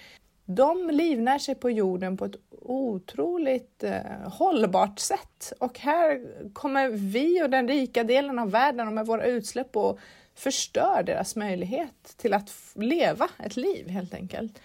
[0.44, 4.00] De livnär sig på jorden på ett otroligt eh,
[4.32, 6.20] hållbart sätt och här
[6.52, 9.98] kommer vi och den rika delen av världen och med våra utsläpp och
[10.38, 14.60] förstör deras möjlighet till att leva ett liv helt enkelt.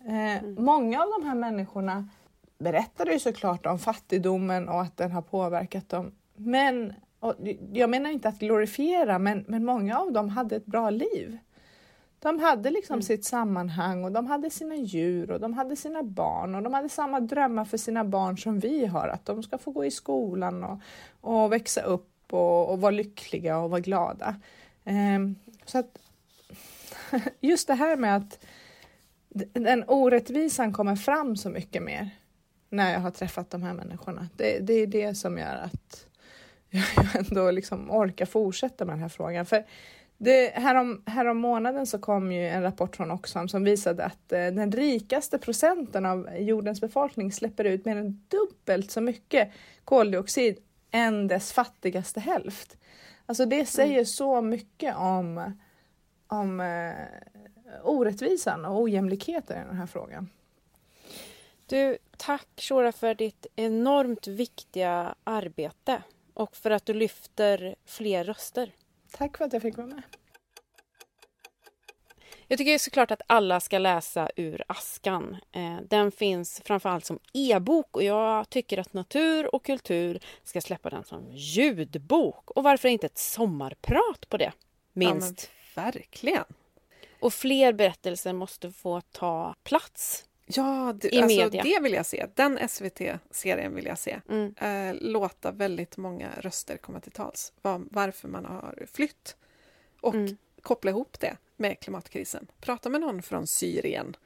[0.00, 0.64] Eh, mm.
[0.64, 2.08] Många av de här människorna
[2.58, 6.12] berättade ju såklart om fattigdomen och att den har påverkat dem.
[6.36, 6.94] Men,
[7.72, 11.38] jag menar inte att glorifiera, men, men många av dem hade ett bra liv.
[12.18, 13.02] De hade liksom mm.
[13.02, 16.88] sitt sammanhang och de hade sina djur och de hade sina barn och de hade
[16.88, 20.64] samma drömmar för sina barn som vi har, att de ska få gå i skolan
[20.64, 20.78] och,
[21.20, 24.34] och växa upp och, och vara lyckliga och vara glada.
[24.84, 25.98] Ehm, så att
[27.40, 28.44] just det här med att
[29.52, 32.10] den orättvisan kommer fram så mycket mer
[32.70, 34.28] när jag har träffat de här människorna.
[34.36, 36.06] Det, det är det som gör att
[36.70, 39.46] jag ändå liksom orkar fortsätta med den här frågan.
[39.46, 39.64] För
[40.18, 44.46] det, härom, härom månaden så kom ju en rapport från Oxfam som visade att eh,
[44.46, 49.50] den rikaste procenten av jordens befolkning släpper ut mer än dubbelt så mycket
[49.84, 50.58] koldioxid
[50.90, 52.76] än dess fattigaste hälft.
[53.26, 54.06] Alltså det säger mm.
[54.06, 55.52] så mycket om,
[56.26, 56.94] om eh,
[57.82, 60.30] orättvisan och ojämlikheten i den här frågan.
[61.66, 66.02] Du, tack Shora för ditt enormt viktiga arbete
[66.34, 68.72] och för att du lyfter fler röster.
[69.10, 70.02] Tack för att jag fick vara med.
[72.48, 75.36] Jag tycker såklart att alla ska läsa Ur askan.
[75.52, 80.90] Eh, den finns framförallt som e-bok och jag tycker att Natur och kultur ska släppa
[80.90, 82.50] den som ljudbok.
[82.50, 84.52] Och varför inte ett sommarprat på det?
[84.92, 85.50] Minst.
[85.74, 86.44] Ja, verkligen.
[87.20, 92.26] Och fler berättelser måste få ta plats Ja, det, alltså, det vill jag se.
[92.34, 94.20] Den SVT-serien vill jag se.
[94.28, 94.54] Mm.
[94.60, 97.52] Eh, låta väldigt många röster komma till tals.
[97.62, 99.36] Var, varför man har flytt.
[100.00, 100.36] Och mm.
[100.64, 102.46] Koppla ihop det med klimatkrisen.
[102.60, 104.16] Prata med någon från Syrien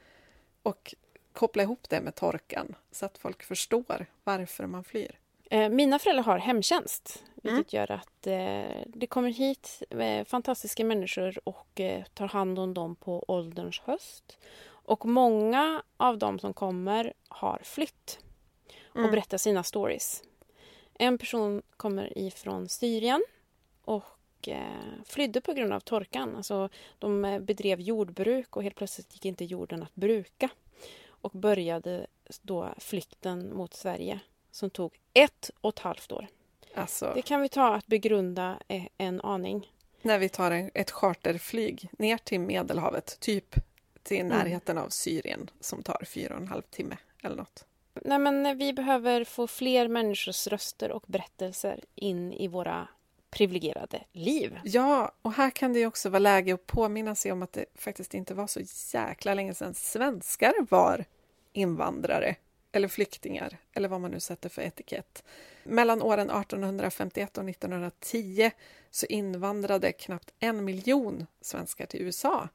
[0.63, 0.95] och
[1.33, 5.19] koppla ihop det med torkan så att folk förstår varför man flyr.
[5.49, 7.65] Eh, mina föräldrar har hemtjänst, vilket mm.
[7.69, 11.81] gör att eh, det kommer hit eh, fantastiska människor och
[12.13, 14.37] tar hand om dem på ålderns höst.
[14.65, 18.19] Och många av dem som kommer har flytt
[18.89, 19.11] och mm.
[19.11, 20.23] berättar sina stories.
[20.93, 23.23] En person kommer ifrån Syrien
[23.81, 26.35] och eh, flydde på grund av torkan.
[26.35, 26.69] Alltså,
[26.99, 30.49] de eh, bedrev jordbruk och helt plötsligt gick inte jorden att bruka.
[31.21, 32.07] Och började
[32.41, 34.19] då flykten mot Sverige
[34.51, 36.27] som tog ett och ett halvt år.
[36.73, 37.11] Alltså...
[37.15, 39.71] Det kan vi ta att begrunda eh, en aning.
[40.01, 43.55] När vi tar en, ett charterflyg ner till Medelhavet, typ
[44.03, 44.37] till mm.
[44.37, 47.65] närheten av Syrien som tar fyra och en halv timme eller något.
[47.93, 52.87] Nej, men vi behöver få fler människors röster och berättelser in i våra
[53.29, 54.59] privilegierade liv.
[54.63, 58.13] Ja, och här kan det också vara läge att påminna sig om att det faktiskt
[58.13, 58.61] inte var så
[58.97, 61.05] jäkla länge sedan svenskar var
[61.53, 62.35] invandrare
[62.71, 65.23] eller flyktingar, eller vad man nu sätter för etikett.
[65.63, 68.51] Mellan åren 1851 och 1910
[68.91, 72.49] så invandrade knappt en miljon svenskar till USA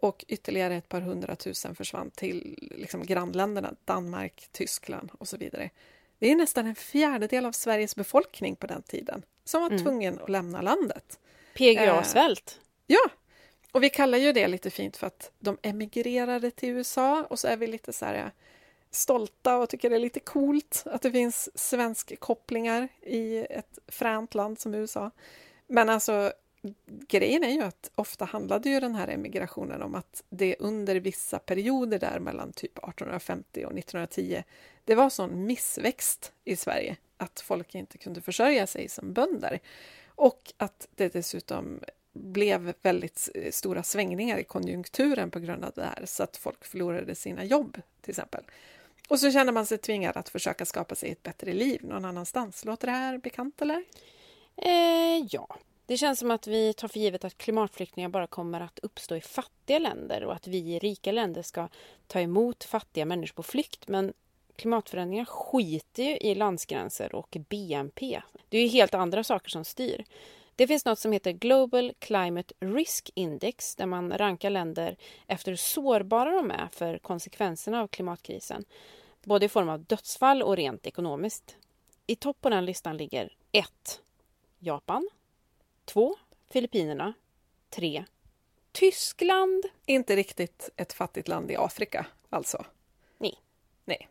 [0.00, 5.70] och ytterligare ett par hundratusen försvann till liksom grannländerna, Danmark, Tyskland och så vidare.
[6.18, 9.82] Det är nästan en fjärdedel av Sveriges befolkning på den tiden som var Mm.
[9.82, 11.18] tvungen att lämna landet.
[11.54, 12.60] PGA-svält.
[12.86, 13.10] Ja,
[13.72, 17.48] och vi kallar ju det lite fint för att de emigrerade till USA och så
[17.48, 18.26] är vi lite så här eh,
[18.90, 24.34] stolta och tycker det är lite coolt att det finns svensk kopplingar i ett fränt
[24.34, 25.10] land som USA.
[25.66, 26.32] Men alltså
[26.86, 31.38] grejen är ju att ofta handlade ju den här emigrationen om att det under vissa
[31.38, 34.42] perioder där mellan typ 1850 och 1910
[34.84, 39.60] det var sån missväxt i Sverige att folk inte kunde försörja sig som bönder.
[40.06, 41.80] Och att det dessutom
[42.12, 47.14] blev väldigt stora svängningar i konjunkturen på grund av det här så att folk förlorade
[47.14, 48.44] sina jobb till exempel.
[49.08, 52.64] Och så känner man sig tvingad att försöka skapa sig ett bättre liv någon annanstans.
[52.64, 53.84] Låter det här bekant eller?
[54.56, 55.58] Eh, ja.
[55.86, 59.20] Det känns som att vi tar för givet att klimatflyktingar bara kommer att uppstå i
[59.20, 61.68] fattiga länder och att vi i rika länder ska
[62.06, 63.88] ta emot fattiga människor på flykt.
[63.88, 64.12] Men
[64.56, 68.22] klimatförändringar skiter ju i landsgränser och BNP.
[68.48, 70.04] Det är ju helt andra saker som styr.
[70.56, 75.56] Det finns något som heter Global Climate Risk Index där man rankar länder efter hur
[75.56, 78.64] sårbara de är för konsekvenserna av klimatkrisen.
[79.24, 81.56] Både i form av dödsfall och rent ekonomiskt.
[82.06, 84.00] I topp på den listan ligger 1.
[84.58, 85.08] Japan
[85.86, 86.16] 2.
[86.50, 87.12] Filippinerna
[87.70, 88.04] 3.
[88.72, 92.64] Tyskland Inte riktigt ett fattigt land i Afrika, alltså.
[93.18, 93.34] Nej.
[93.84, 94.08] Nej.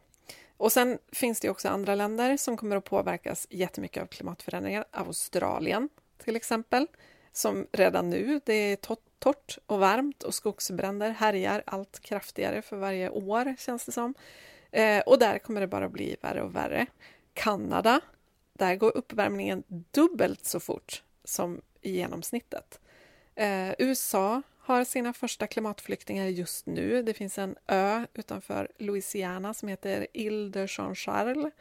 [0.58, 4.86] Och sen finns det också andra länder som kommer att påverkas jättemycket av klimatförändringar.
[4.92, 6.88] Australien till exempel,
[7.32, 12.78] som redan nu, det är to- torrt och varmt och skogsbränder härjar allt kraftigare för
[12.78, 14.14] varje år, känns det som.
[14.72, 16.86] Eh, och där kommer det bara bli värre och värre.
[17.34, 18.02] Kanada,
[18.54, 22.80] där går uppvärmningen dubbelt så fort som i genomsnittet.
[23.36, 27.04] Eh, USA har sina första klimatflyktingar just nu.
[27.04, 31.52] Det finns en ö utanför Louisiana som heter Ile de Jean-Charles.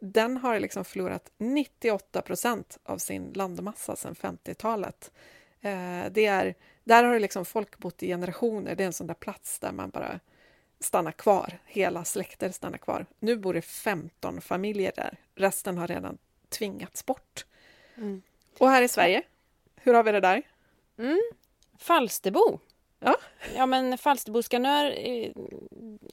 [0.00, 5.12] Den har liksom förlorat 98 procent av sin landmassa sedan 50-talet.
[5.60, 6.54] Eh, det är,
[6.84, 8.74] där har det liksom folk bott i generationer.
[8.74, 10.20] Det är en sån där plats där man bara
[10.80, 11.58] stannar kvar.
[11.64, 13.06] Hela släkter stannar kvar.
[13.18, 15.16] Nu bor det 15 familjer där.
[15.34, 17.46] Resten har redan tvingats bort.
[17.96, 18.22] Mm.
[18.60, 19.22] Och här i Sverige,
[19.76, 20.42] hur har vi det där?
[21.78, 22.58] Falsterbo.
[22.98, 23.16] Ja.
[23.56, 25.32] Ja men Falsterbo skanör eh,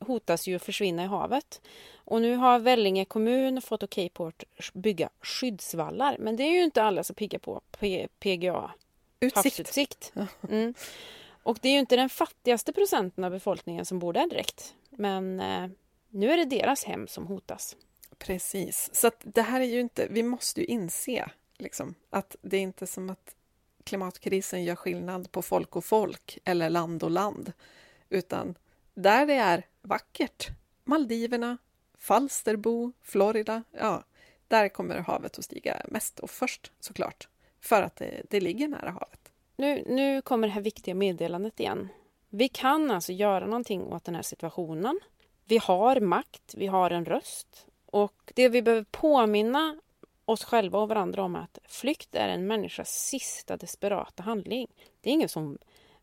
[0.02, 1.62] hotas ju att försvinna i havet.
[1.96, 4.44] Och nu har Vellinge kommun fått okej på att
[4.74, 6.18] bygga skyddsvallar.
[6.20, 8.72] Men det är ju inte alla så pigga på P- PGA,
[9.20, 9.36] Utsikt.
[9.36, 10.14] havsutsikt.
[10.50, 10.74] Mm.
[11.44, 14.76] Och det är ju inte den fattigaste procenten av befolkningen som bor där direkt.
[14.90, 15.68] Men eh,
[16.10, 17.76] nu är det deras hem som hotas.
[18.18, 18.90] Precis.
[18.94, 20.08] Så att det här är ju inte...
[20.10, 23.36] Vi måste ju inse liksom, att det är inte som att
[23.84, 27.54] klimatkrisen gör skillnad på folk och folk eller land och land.
[28.10, 28.56] Utan
[28.94, 30.48] där det är vackert,
[30.84, 31.58] Maldiverna,
[31.98, 34.04] Falsterbo, Florida, ja,
[34.48, 37.28] där kommer havet att stiga mest och först såklart.
[37.60, 39.32] För att det, det ligger nära havet.
[39.56, 41.90] Nu, nu kommer det här viktiga meddelandet igen.
[42.30, 45.00] Vi kan alltså göra någonting åt den här situationen.
[45.46, 47.66] Vi har makt, vi har en röst.
[47.86, 49.78] Och det vi behöver påminna
[50.28, 54.68] oss själva och varandra om att flykt är en människas sista desperata handling.
[55.02, 55.58] Det är ingen som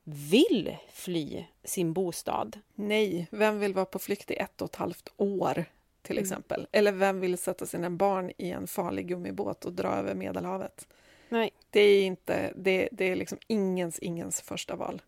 [0.04, 2.58] vill fly sin bostad.
[2.74, 5.64] Nej, vem vill vara på flykt i ett och ett halvt år
[6.02, 6.22] till Mm.
[6.22, 6.66] exempel?
[6.72, 10.88] Eller vem vill sätta sina barn i en farlig gummibåt och dra över Medelhavet?
[11.28, 11.50] Nej.
[11.70, 15.02] Det är inte, det, det är liksom ingens, ingens första val.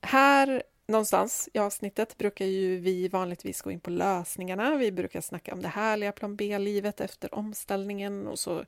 [0.00, 4.76] Här någonstans i avsnittet brukar ju vi vanligtvis gå in på lösningarna.
[4.76, 8.64] Vi brukar snacka om det härliga plan B-livet efter omställningen och så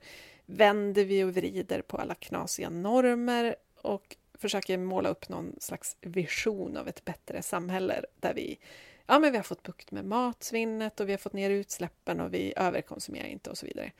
[0.46, 6.76] vänder vi och vrider på alla knasiga normer och försöker måla upp någon slags vision
[6.76, 8.58] av ett bättre samhälle där vi
[9.06, 12.34] Ja, men vi har fått bukt med matsvinnet och vi har fått ner utsläppen och
[12.34, 13.92] vi överkonsumerar inte och så vidare.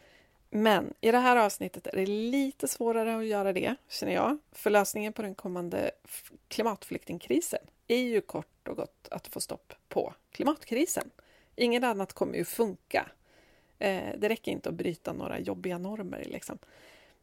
[0.51, 4.39] Men i det här avsnittet är det lite svårare att göra det, känner jag.
[4.53, 5.91] För lösningen på den kommande
[6.49, 7.61] klimatflyktingkrisen
[7.95, 11.11] är ju kort och gott att få stopp på klimatkrisen.
[11.57, 13.11] Inget annat kommer ju funka.
[13.79, 16.25] Eh, det räcker inte att bryta några jobbiga normer.
[16.25, 16.59] Liksom.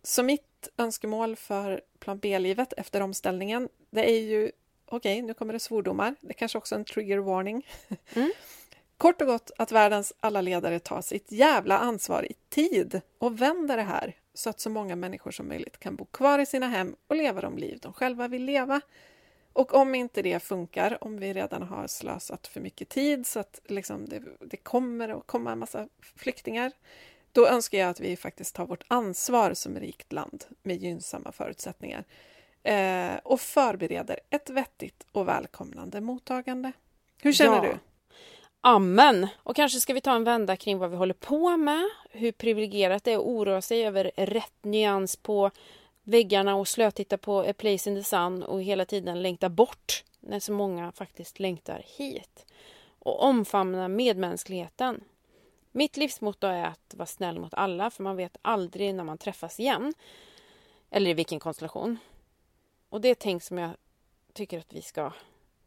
[0.03, 4.51] Så mitt önskemål för plan B-livet efter omställningen, det är ju
[4.85, 6.15] okej, nu kommer det svordomar.
[6.21, 7.67] Det är kanske också en trigger warning.
[8.13, 8.31] Mm.
[8.97, 13.77] Kort och gott att världens alla ledare tar sitt jävla ansvar i tid och vänder
[13.77, 16.95] det här så att så många människor som möjligt kan bo kvar i sina hem
[17.07, 18.81] och leva de liv de själva vill leva.
[19.57, 23.61] Och om inte det funkar, om vi redan har slösat för mycket tid så att
[23.67, 26.71] liksom det, det kommer att komma en massa flyktingar,
[27.31, 32.03] då önskar jag att vi faktiskt tar vårt ansvar som rikt land med gynnsamma förutsättningar
[32.63, 36.71] eh, och förbereder ett vettigt och välkomnande mottagande.
[37.21, 37.61] Hur känner Ja.
[37.61, 37.77] du?
[38.61, 39.27] Amen!
[39.37, 43.03] Och kanske ska vi ta en vända kring vad vi håller på med, hur privilegierat
[43.03, 45.51] det är att oroa sig över rätt nyans på
[46.07, 50.39] väggarna och slötitta på A Place in the Sun och hela tiden längta bort när
[50.39, 52.45] så många faktiskt längtar hit.
[52.99, 55.03] Och omfamna medmänskligheten.
[55.71, 59.59] Mitt livsmotto är att vara snäll mot alla för man vet aldrig när man träffas
[59.59, 59.93] igen.
[60.89, 61.97] Eller i vilken konstellation.
[62.89, 63.71] Och det är tänk som jag
[64.33, 65.11] tycker att vi ska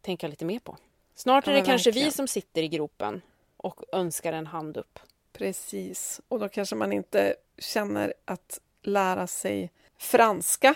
[0.00, 0.76] tänka lite mer på.
[1.14, 2.06] Snart är Ja, det men kanske verkligen.
[2.08, 3.22] vi som sitter i gropen
[3.56, 4.98] och önskar en hand upp.
[5.32, 9.70] Precis, och då kanske man inte känner att lära sig
[10.00, 10.74] franska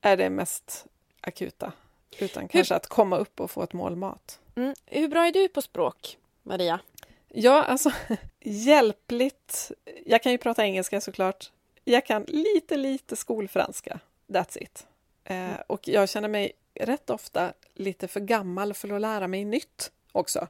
[0.00, 0.86] är det mest
[1.20, 1.72] akuta,
[2.18, 4.40] utan kanske att komma upp och få ett mål mat.
[4.56, 4.74] Mm.
[4.86, 6.80] Hur bra är du på språk, Maria?
[7.28, 7.90] Ja, alltså
[8.40, 9.72] hjälpligt.
[10.06, 11.50] Jag kan ju prata engelska såklart.
[11.84, 14.00] Jag kan lite, lite skolfranska.
[14.26, 14.86] That's it.
[15.24, 19.92] Eh, och jag känner mig rätt ofta lite för gammal för att lära mig nytt
[20.12, 20.46] också.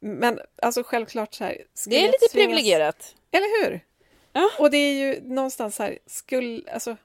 [0.00, 1.64] Men alltså självklart så här.
[1.86, 3.14] Det är lite tvingas- privilegierat.
[3.30, 3.80] Eller hur?
[4.32, 4.50] Ja.
[4.58, 6.96] Och det är ju någonstans så här, skulle, alltså,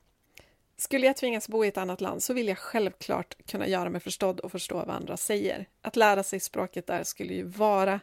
[0.80, 4.02] skulle jag tvingas bo i ett annat land så vill jag självklart kunna göra mig
[4.02, 5.66] förstådd och förstå vad andra säger.
[5.82, 8.00] Att lära sig språket där skulle ju vara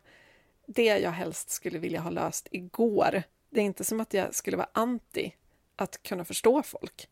[0.67, 3.23] det jag helst skulle vilja ha löst igår.
[3.51, 5.33] Det är inte som att jag skulle vara anti
[5.77, 7.09] att kunna förstå folk.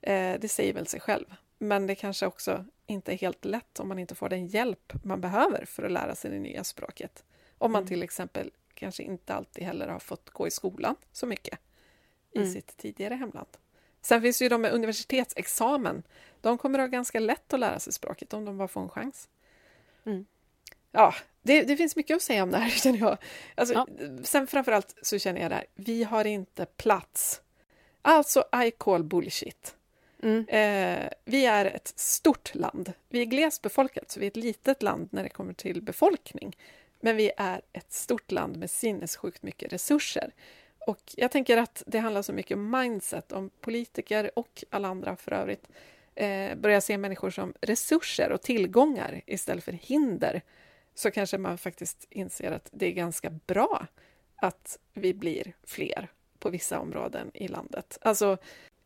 [0.00, 1.34] Eh, det säger väl sig själv.
[1.58, 5.20] Men det kanske också inte är helt lätt om man inte får den hjälp man
[5.20, 7.24] behöver för att lära sig det nya språket.
[7.58, 11.58] Om man till exempel kanske inte alltid heller har fått gå i skolan så mycket
[12.32, 12.52] i Mm.
[12.52, 13.48] sitt tidigare hemland.
[14.08, 16.02] Sen finns det ju de med universitetsexamen.
[16.40, 18.88] De kommer att ha ganska lätt att lära sig språket om de bara får en
[18.88, 19.28] chans.
[20.06, 20.26] Mm.
[20.92, 23.18] Ja, det, det finns mycket att säga om det här känner jag.
[23.54, 23.86] Alltså, Ja.
[24.22, 27.40] Sen framförallt så känner jag där, vi har inte plats.
[28.02, 29.76] Alltså, I call bullshit.
[30.22, 30.48] Mm.
[30.48, 32.92] Eh, vi är ett stort land.
[33.08, 36.56] Vi är glesbefolkat, så vi är ett litet land när det kommer till befolkning.
[37.00, 40.32] Men vi är ett stort land med sinnessjukt mycket resurser.
[40.88, 45.16] Och jag tänker att det handlar så mycket om mindset, om politiker och alla andra
[45.16, 45.68] för övrigt
[46.14, 50.42] eh, börjar se människor som resurser och tillgångar istället för hinder
[50.94, 53.86] så kanske man faktiskt inser att det är ganska bra
[54.36, 56.08] att vi blir fler
[56.38, 57.98] på vissa områden i landet.
[58.00, 58.38] Alltså,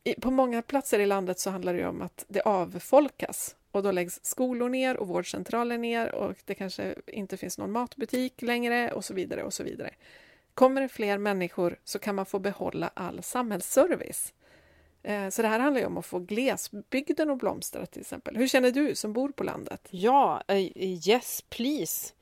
[0.05, 3.82] i, på många platser i landet så handlar det ju om att det avfolkas och
[3.82, 8.92] då läggs skolor ner och vårdcentraler ner och det kanske inte finns någon matbutik längre
[8.92, 9.90] och så vidare och så vidare.
[10.55, 14.32] Kommer det fler människor så kan man få behålla all samhällsservice.
[15.03, 18.36] Eh, Så det här handlar ju om att få glesbygden att blomstra till exempel.
[18.36, 19.88] Hur känner du som bor på landet?
[19.90, 20.59] Ja, eh,
[21.09, 22.12] yes please.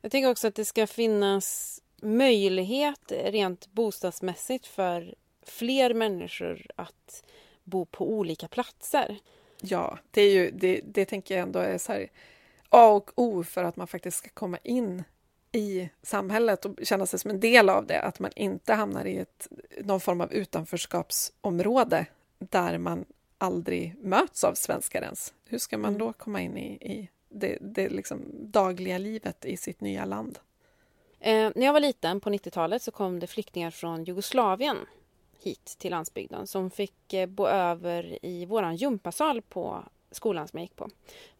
[0.00, 7.24] Jag tänker också att det ska finnas möjlighet rent bostadsmässigt för fler människor att
[7.64, 9.18] bo på olika platser.
[9.60, 12.08] Ja, det, är ju, det, det tänker jag ändå är så här
[12.68, 15.04] A och O för att man faktiskt ska komma in
[15.52, 18.00] i samhället och känna sig som en del av det.
[18.00, 19.48] Att man inte hamnar i ett,
[19.84, 22.06] någon form av utanförskapsområde
[22.38, 23.04] där man
[23.38, 25.34] aldrig möts av svenskar ens.
[25.44, 25.98] Hur ska man Mm.
[26.06, 30.38] då komma in i, i det, det liksom dagliga livet i sitt nya land?
[31.20, 34.76] Eh, när jag var liten på 90-talet så kom det flyktingar från Jugoslavien
[35.40, 40.64] hit till landsbygden som fick eh, bo över i våran gympasal på skolan som jag
[40.64, 40.88] gick på.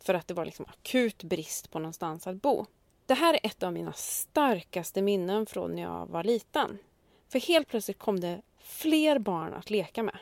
[0.01, 2.67] För att det var liksom akut brist på någonstans att bo.
[3.09, 6.79] Det här är ett av mina starkaste minnen från när jag var liten.
[7.29, 10.19] För helt plötsligt kom det fler barn att leka med.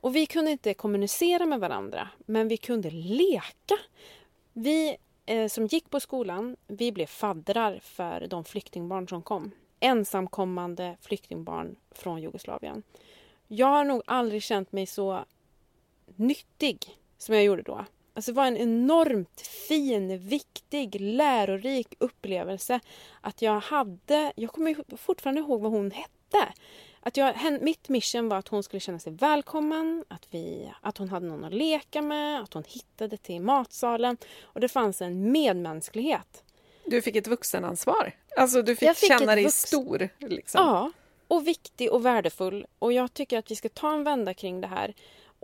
[0.00, 3.78] Och vi kunde inte kommunicera med varandra, men vi kunde leka.
[4.52, 4.96] Vi
[5.26, 9.50] eh, som gick på skolan, vi blev faddrar för de flyktingbarn som kom.
[9.80, 12.82] Ensamkommande flyktingbarn från Jugoslavien.
[13.48, 15.24] Jag har nog aldrig känt mig så
[16.16, 17.84] nyttig som jag gjorde då.
[18.14, 22.80] Alltså det var en enormt fin, viktig, lärorik upplevelse
[23.20, 26.52] att jag hade, jag kommer fortfarande ihåg vad hon hette.
[27.00, 31.08] Att jag, mitt mission var att hon skulle känna sig välkommen, att, vi, att hon
[31.08, 36.44] hade någon att leka med, att hon hittade till matsalen och det fanns en medmänsklighet.
[36.84, 38.12] Du fick ett vuxenansvar.
[38.36, 40.08] Alltså du fick, fick känna dig stor.
[40.18, 40.60] Liksom.
[40.66, 40.92] Ja,
[41.28, 42.66] och viktig och värdefull.
[42.78, 44.94] Och jag tycker att vi ska ta en vända kring det här.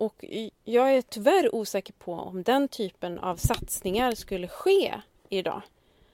[0.00, 0.24] Och
[0.64, 5.62] jag är tyvärr osäker på om den typen av satsningar skulle ske idag.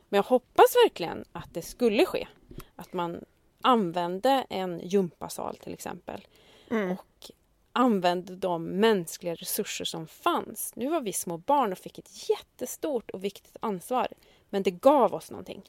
[0.09, 2.29] Men jag hoppas verkligen att det skulle ske.
[2.77, 3.25] Att man
[3.61, 6.27] använde en gympasal till exempel.
[6.71, 6.91] Mm.
[6.91, 7.31] Och
[7.73, 10.73] använde de mänskliga resurser som fanns.
[10.77, 14.09] Nu var vi små barn och fick ett jättestort och viktigt ansvar.
[14.51, 15.63] Men det gav oss någonting.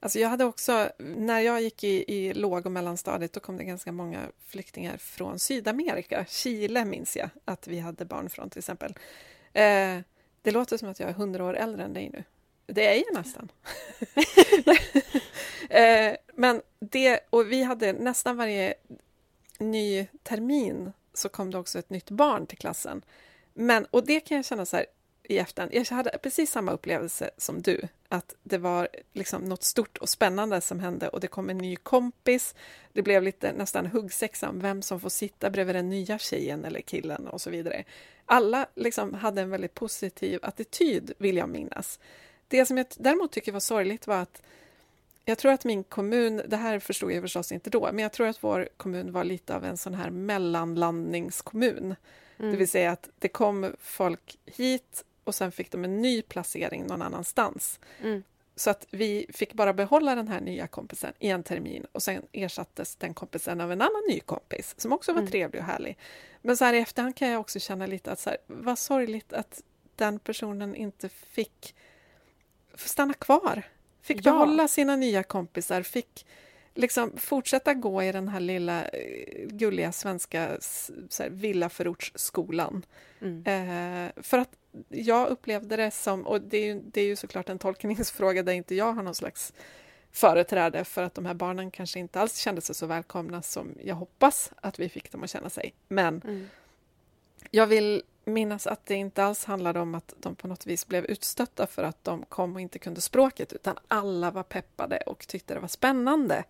[0.00, 3.64] Alltså jag hade också, när jag gick i, i låg och mellanstadiet då kom det
[3.64, 6.24] ganska många flyktingar från Sydamerika.
[6.28, 8.94] Chile minns jag att vi hade barn från till exempel.
[9.52, 9.98] Eh,
[10.42, 12.24] det låter som att jag är hundra år äldre än dig nu.
[12.66, 13.48] Det är ju nästan.
[15.70, 18.74] eh, men det, och vi hade nästan varje
[19.58, 23.02] ny termin så kom det också ett nytt barn till klassen.
[23.54, 24.86] Men, och det kan jag känna så här
[25.28, 29.98] i efterhand, jag hade precis samma upplevelse som du, att det var liksom något stort
[29.98, 32.54] och spännande som hände och det kom en ny kompis.
[32.92, 36.80] Det blev lite nästan huggsexa om vem som får sitta bredvid den nya tjejen eller
[36.80, 37.84] killen och så vidare.
[38.26, 42.00] Alla liksom hade en väldigt positiv attityd, vill jag minnas.
[42.48, 44.42] Det som jag däremot tycker var sorgligt var att
[45.24, 48.26] jag tror att min kommun, det här förstod jag förstås inte då, men jag tror
[48.26, 51.94] att vår kommun var lite av en sån här mellanlandningskommun.
[52.38, 52.50] Mm.
[52.50, 56.86] Det vill säga att det kom folk hit och sen fick de en ny placering
[56.86, 57.80] någon annanstans.
[58.02, 58.22] Mm.
[58.56, 62.22] Så att vi fick bara behålla den här nya kompisen i en termin och sen
[62.32, 65.30] ersattes den kompisen av en annan ny kompis som också var mm.
[65.30, 65.98] trevlig och härlig.
[66.42, 69.32] Men så här i efterhand kan jag också känna lite att så här, vad sorgligt
[69.32, 69.62] att
[69.96, 71.74] den personen inte fick
[72.74, 73.62] stanna kvar.
[74.02, 74.32] Fick ja.
[74.32, 76.26] behålla sina nya kompisar, fick
[76.74, 80.56] liksom fortsätta gå i den här lilla eh, gulliga svenska
[81.08, 82.84] så här, villaförortsskolan.
[83.20, 83.44] Mm.
[83.46, 84.50] Eh, för att
[84.88, 88.52] jag upplevde det som, och det är, ju, det är ju såklart en tolkningsfråga där
[88.52, 89.52] inte jag har någon slags
[90.12, 93.94] företräde för att de här barnen kanske inte alls kände sig så välkomna som jag
[93.94, 95.74] hoppas att vi fick dem att känna sig.
[95.88, 96.48] Men mm.
[97.50, 101.04] jag vill minnas att det inte alls handlade om att de på något vis blev
[101.04, 105.54] utstötta för att de kom och inte kunde språket, utan alla var peppade och tyckte
[105.54, 106.44] det var spännande.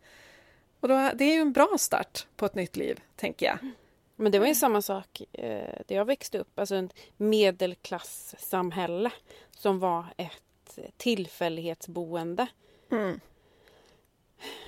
[0.80, 3.58] Och då, det är ju en bra start på ett nytt liv, tänker jag.
[4.16, 9.10] Men det var ju samma sak eh, där jag växte upp, alltså ett medelklassamhälle
[9.50, 12.46] som var ett tillfällighetsboende.
[12.90, 13.20] Mm.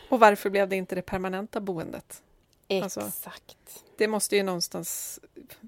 [0.09, 2.23] Och varför blev det inte det permanenta boendet?
[2.69, 3.57] Alltså, Exakt.
[3.65, 5.21] Alltså, det måste ju någonstans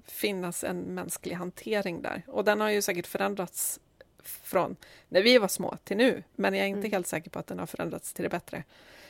[0.05, 2.23] finnas en mänsklig hantering där.
[2.27, 3.79] Och den har ju säkert förändrats
[4.23, 4.75] från
[5.09, 6.23] när vi var små till nu.
[6.35, 6.91] Men jag är inte mm.
[6.91, 8.63] helt säker på att den har förändrats till det bättre.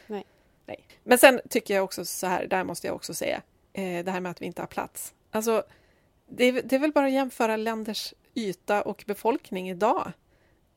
[0.08, 0.26] Nej.
[0.66, 0.84] Nej.
[1.04, 3.42] Men sen tycker jag också så här, där måste jag också säga,
[3.74, 5.14] eh, det här med att vi inte har plats.
[5.32, 5.64] Alltså,
[6.28, 10.12] det är, det är väl bara att jämföra länders yta och befolkning idag.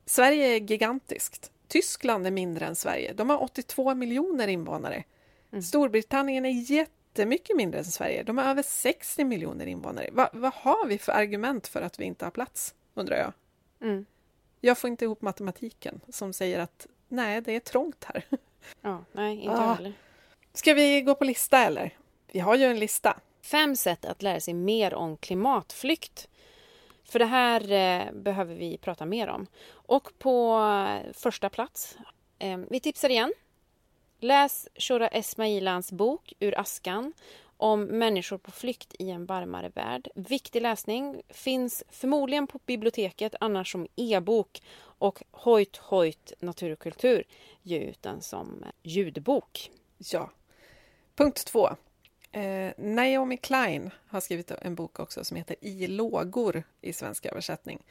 [0.06, 1.52] Sverige är gigantiskt.
[1.68, 3.12] Tyskland är mindre än Sverige.
[3.12, 5.04] De har 82 miljoner invånare.
[5.52, 5.62] Mm.
[5.62, 8.22] Storbritannien är jättemycket mindre än Sverige.
[8.22, 10.08] De har över 60 miljoner invånare.
[10.12, 13.32] Va, vad har vi för argument för att vi inte har plats, undrar jag.
[13.88, 14.06] Mm.
[14.60, 18.24] Jag får inte ihop matematiken som säger att nej, det är trångt här.
[18.80, 19.74] Ja, nej, inte ah.
[19.74, 19.92] heller.
[20.52, 21.98] Ska vi gå på lista eller?
[22.34, 23.20] Vi har ju en lista.
[23.42, 26.28] Fem sätt att lära sig mer om klimatflykt.
[27.04, 29.46] För det här eh, behöver vi prata mer om.
[29.70, 30.60] Och på
[31.12, 31.96] första plats,
[32.38, 33.32] eh, vi tipsar igen.
[34.18, 37.12] Läs Shura Esmailans bok Ur askan
[37.56, 40.08] om människor på flykt i en varmare värld.
[40.14, 41.22] Viktig läsning.
[41.28, 44.62] Finns förmodligen på biblioteket, annars som e-bok.
[44.80, 47.24] Och Hojt Hojt Natur och kultur
[47.62, 49.70] ger ut den som ljudbok.
[49.98, 50.30] Ja.
[51.16, 51.70] Punkt två.
[52.34, 57.82] Eh, Naomi Klein har skrivit en bok också som heter I lågor i svensk översättning.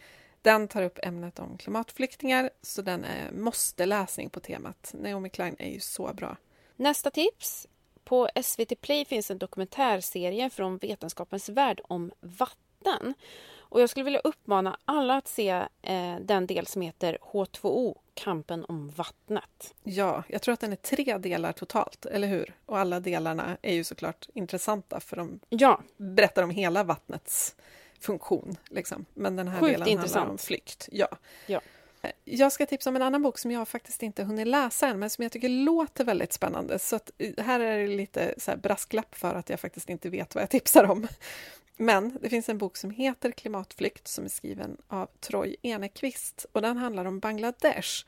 [0.41, 4.94] Den tar upp ämnet om klimatflyktingar, så den är måste-läsning på temat.
[4.98, 6.38] Naomi Klein är ju så bra.
[6.76, 7.68] Nästa tips.
[8.03, 13.14] På SVT Play finns en dokumentärserie från Vetenskapens värld om vatten.
[13.74, 15.50] Och jag skulle vilja uppmana alla att se
[15.82, 19.74] eh, den del som heter H2O, kampen om vattnet.
[19.84, 22.56] Ja, jag tror att den är tre delar totalt, eller hur?
[22.66, 25.82] Och alla delarna är ju såklart intressanta för de ja.
[25.98, 27.56] berättar om hela vattnets
[28.00, 28.56] funktion.
[28.70, 29.06] Liksom.
[29.14, 30.16] Men den här Sjukt delen intressant.
[30.16, 30.90] handlar om flykt.
[30.91, 31.08] Ja.
[31.48, 31.62] ja.
[32.24, 35.10] Jag ska tipsa om en annan bok som jag faktiskt inte hunnit läsa än, men
[35.10, 36.80] som jag tycker låter väldigt spännande.
[36.80, 40.41] Så eh, här är det lite så brasklapp för att jag faktiskt inte vet vad
[40.41, 41.08] jag tipsar om.
[41.78, 46.62] Men det finns en bok som heter Klimatflykt som är skriven av Troy Enekvist och
[46.62, 48.06] den handlar om Bangladesh.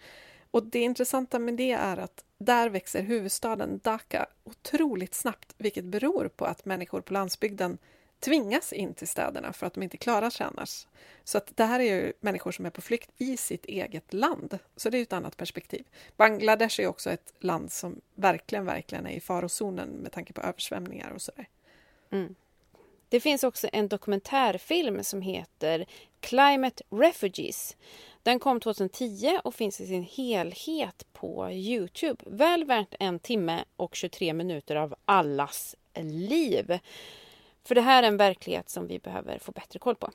[0.52, 6.28] Och det intressanta med det är att där växer huvudstaden Dhaka otroligt snabbt, vilket beror
[6.28, 7.78] på att människor på landsbygden
[8.20, 10.88] tvingas in till städerna för att de inte klarar sig annars.
[11.24, 14.60] Så att det här är ju människor som är på flykt i sitt eget land.
[14.76, 15.86] Så det är ett annat perspektiv.
[16.18, 21.10] Bangladesh är också ett land som verkligen, verkligen är i farozonen med tanke på översvämningar
[21.10, 21.50] och sådär.
[22.12, 22.36] Mm.
[23.10, 25.86] Det finns också en dokumentärfilm som heter
[26.20, 27.76] Climate Refugees.
[28.24, 32.24] Den kom 2010 och finns i sin helhet på Youtube.
[32.26, 36.80] Väl värt en timme och 23 minuter av allas liv.
[37.64, 40.12] För det här är en verklighet som vi behöver få bättre koll på.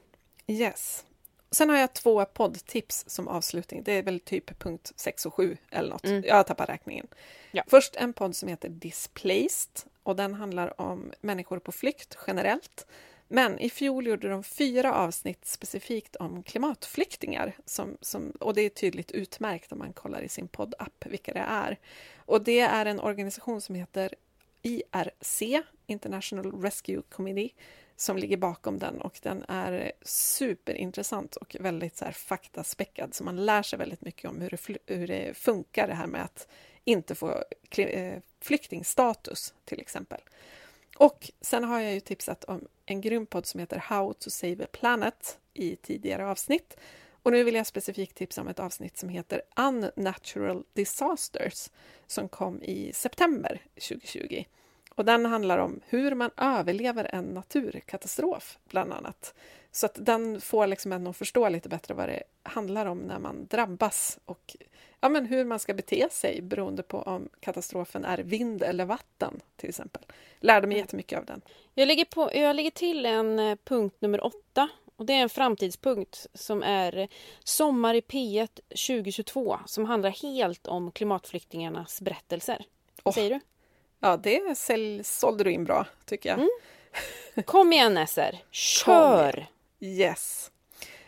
[0.46, 1.04] Yes.
[1.50, 3.82] Sen har jag två poddtips som avslutning.
[3.82, 6.04] Det är väl typ punkt 6 och 7 eller något.
[6.04, 6.24] Mm.
[6.26, 7.06] Jag tappar räkningen.
[7.52, 7.62] Ja.
[7.66, 12.86] Först en podd som heter Displaced och den handlar om människor på flykt generellt.
[13.28, 18.68] Men i fjol gjorde de fyra avsnitt specifikt om klimatflyktingar som, som, och det är
[18.68, 21.78] tydligt utmärkt om man kollar i sin poddapp vilka det är.
[22.16, 24.14] Och det är en organisation som heter
[24.62, 25.42] IRC,
[25.86, 27.50] International Rescue Committee,
[27.96, 33.46] som ligger bakom den och den är superintressant och väldigt så här faktaspäckad så man
[33.46, 36.48] lär sig väldigt mycket om hur det, hur det funkar det här med att
[36.84, 37.44] inte få
[37.76, 40.20] eh, flyktingstatus till exempel.
[40.96, 44.64] Och sen har jag ju tipsat om en grym podd som heter How to Save
[44.64, 46.76] a Planet i tidigare avsnitt.
[47.22, 51.70] Och nu vill jag specifikt tipsa om ett avsnitt som heter Unnatural Disasters
[52.06, 54.44] som kom i september 2020.
[54.94, 59.34] Och den handlar om hur man överlever en naturkatastrof, bland annat.
[59.72, 63.18] Så att den får liksom en att förstå lite bättre vad det handlar om när
[63.18, 64.56] man drabbas och
[65.00, 69.40] ja, men hur man ska bete sig beroende på om katastrofen är vind eller vatten,
[69.56, 70.02] till exempel.
[70.40, 71.40] Lärde mig jättemycket av den.
[71.74, 75.28] Jag lägger, på, jag lägger till en eh, punkt nummer åtta och det är en
[75.28, 77.08] framtidspunkt som är
[77.44, 82.64] Sommar i P1 2022 som handlar helt om klimatflyktingarnas berättelser.
[83.02, 83.14] Vad oh.
[83.14, 83.40] säger du?
[84.00, 86.38] Ja, det sälj, sålde du in bra, tycker jag.
[86.38, 86.50] Mm.
[87.44, 89.46] Kom igen SR, kör!
[89.80, 90.50] Yes.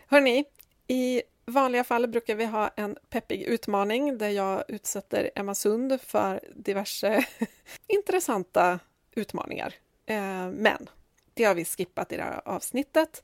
[0.07, 0.45] Hörni,
[0.89, 6.41] i vanliga fall brukar vi ha en peppig utmaning där jag utsätter Emma Sund för
[6.55, 7.25] diverse
[7.87, 8.79] intressanta
[9.15, 9.75] utmaningar.
[10.07, 10.91] Eh, men
[11.35, 13.23] det har vi skippat i det här avsnittet.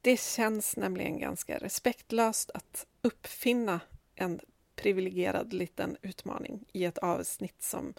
[0.00, 3.80] Det känns nämligen ganska respektlöst att uppfinna
[4.14, 4.40] en
[4.76, 7.94] privilegierad liten utmaning i ett avsnitt som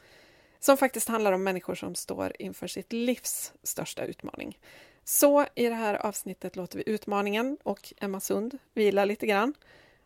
[0.60, 4.60] som faktiskt handlar om människor som står inför sitt livs största utmaning.
[5.04, 9.54] Så i det här avsnittet låter vi utmaningen och Emma Sund vila lite grann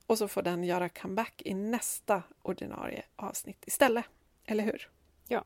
[0.08, 4.06] och så får den göra comeback i nästa ordinarie avsnitt istället.
[4.46, 4.90] Eller hur?
[5.28, 5.44] Ja.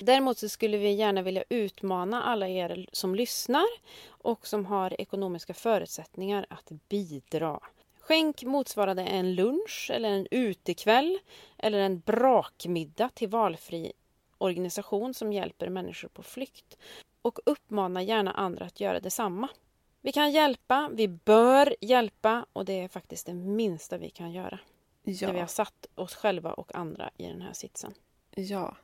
[0.00, 3.66] Däremot så skulle vi gärna vilja utmana alla er som lyssnar
[4.06, 7.60] och som har ekonomiska förutsättningar att bidra.
[8.00, 11.18] Skänk motsvarande en lunch eller en utekväll
[11.58, 13.92] eller en brakmiddag till valfri
[14.44, 16.78] organisation som hjälper människor på flykt
[17.22, 19.48] och uppmana gärna andra att göra detsamma.
[20.00, 24.58] Vi kan hjälpa, vi bör hjälpa och det är faktiskt det minsta vi kan göra.
[25.02, 25.26] Ja.
[25.26, 27.94] När vi har satt oss själva och andra i den här sitsen.
[28.34, 28.76] Ja.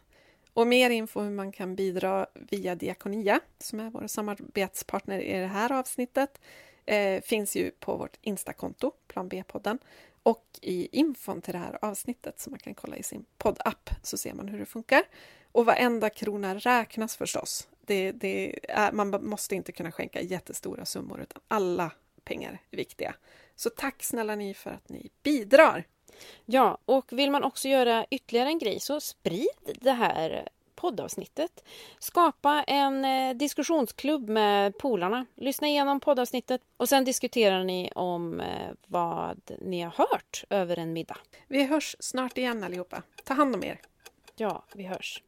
[0.53, 5.47] Och mer info hur man kan bidra via Diakonia, som är vår samarbetspartner i det
[5.47, 6.41] här avsnittet,
[6.87, 9.79] eh, finns ju på vårt Instakonto, Plan B-podden.
[10.23, 14.17] Och i infon till det här avsnittet som man kan kolla i sin poddapp så
[14.19, 15.03] ser man hur det funkar.
[15.53, 17.69] Och varenda krona räknas förstås.
[17.81, 21.91] Det, det är, man måste inte kunna skänka jättestora summor utan alla
[22.25, 23.15] pengar är viktiga.
[23.57, 25.85] Så tack snälla ni för att ni bidrar!
[26.45, 30.49] Ja, och vill man också göra ytterligare en grej så sprid det här
[30.81, 31.65] poddavsnittet.
[31.99, 35.27] Skapa en eh, diskussionsklubb med polarna.
[35.35, 40.93] Lyssna igenom poddavsnittet och sen diskuterar ni om eh, vad ni har hört över en
[40.93, 41.17] middag.
[41.49, 43.03] Vi hörs snart igen allihopa.
[43.25, 43.81] Ta hand om er.
[44.37, 45.23] Ja, vi hörs.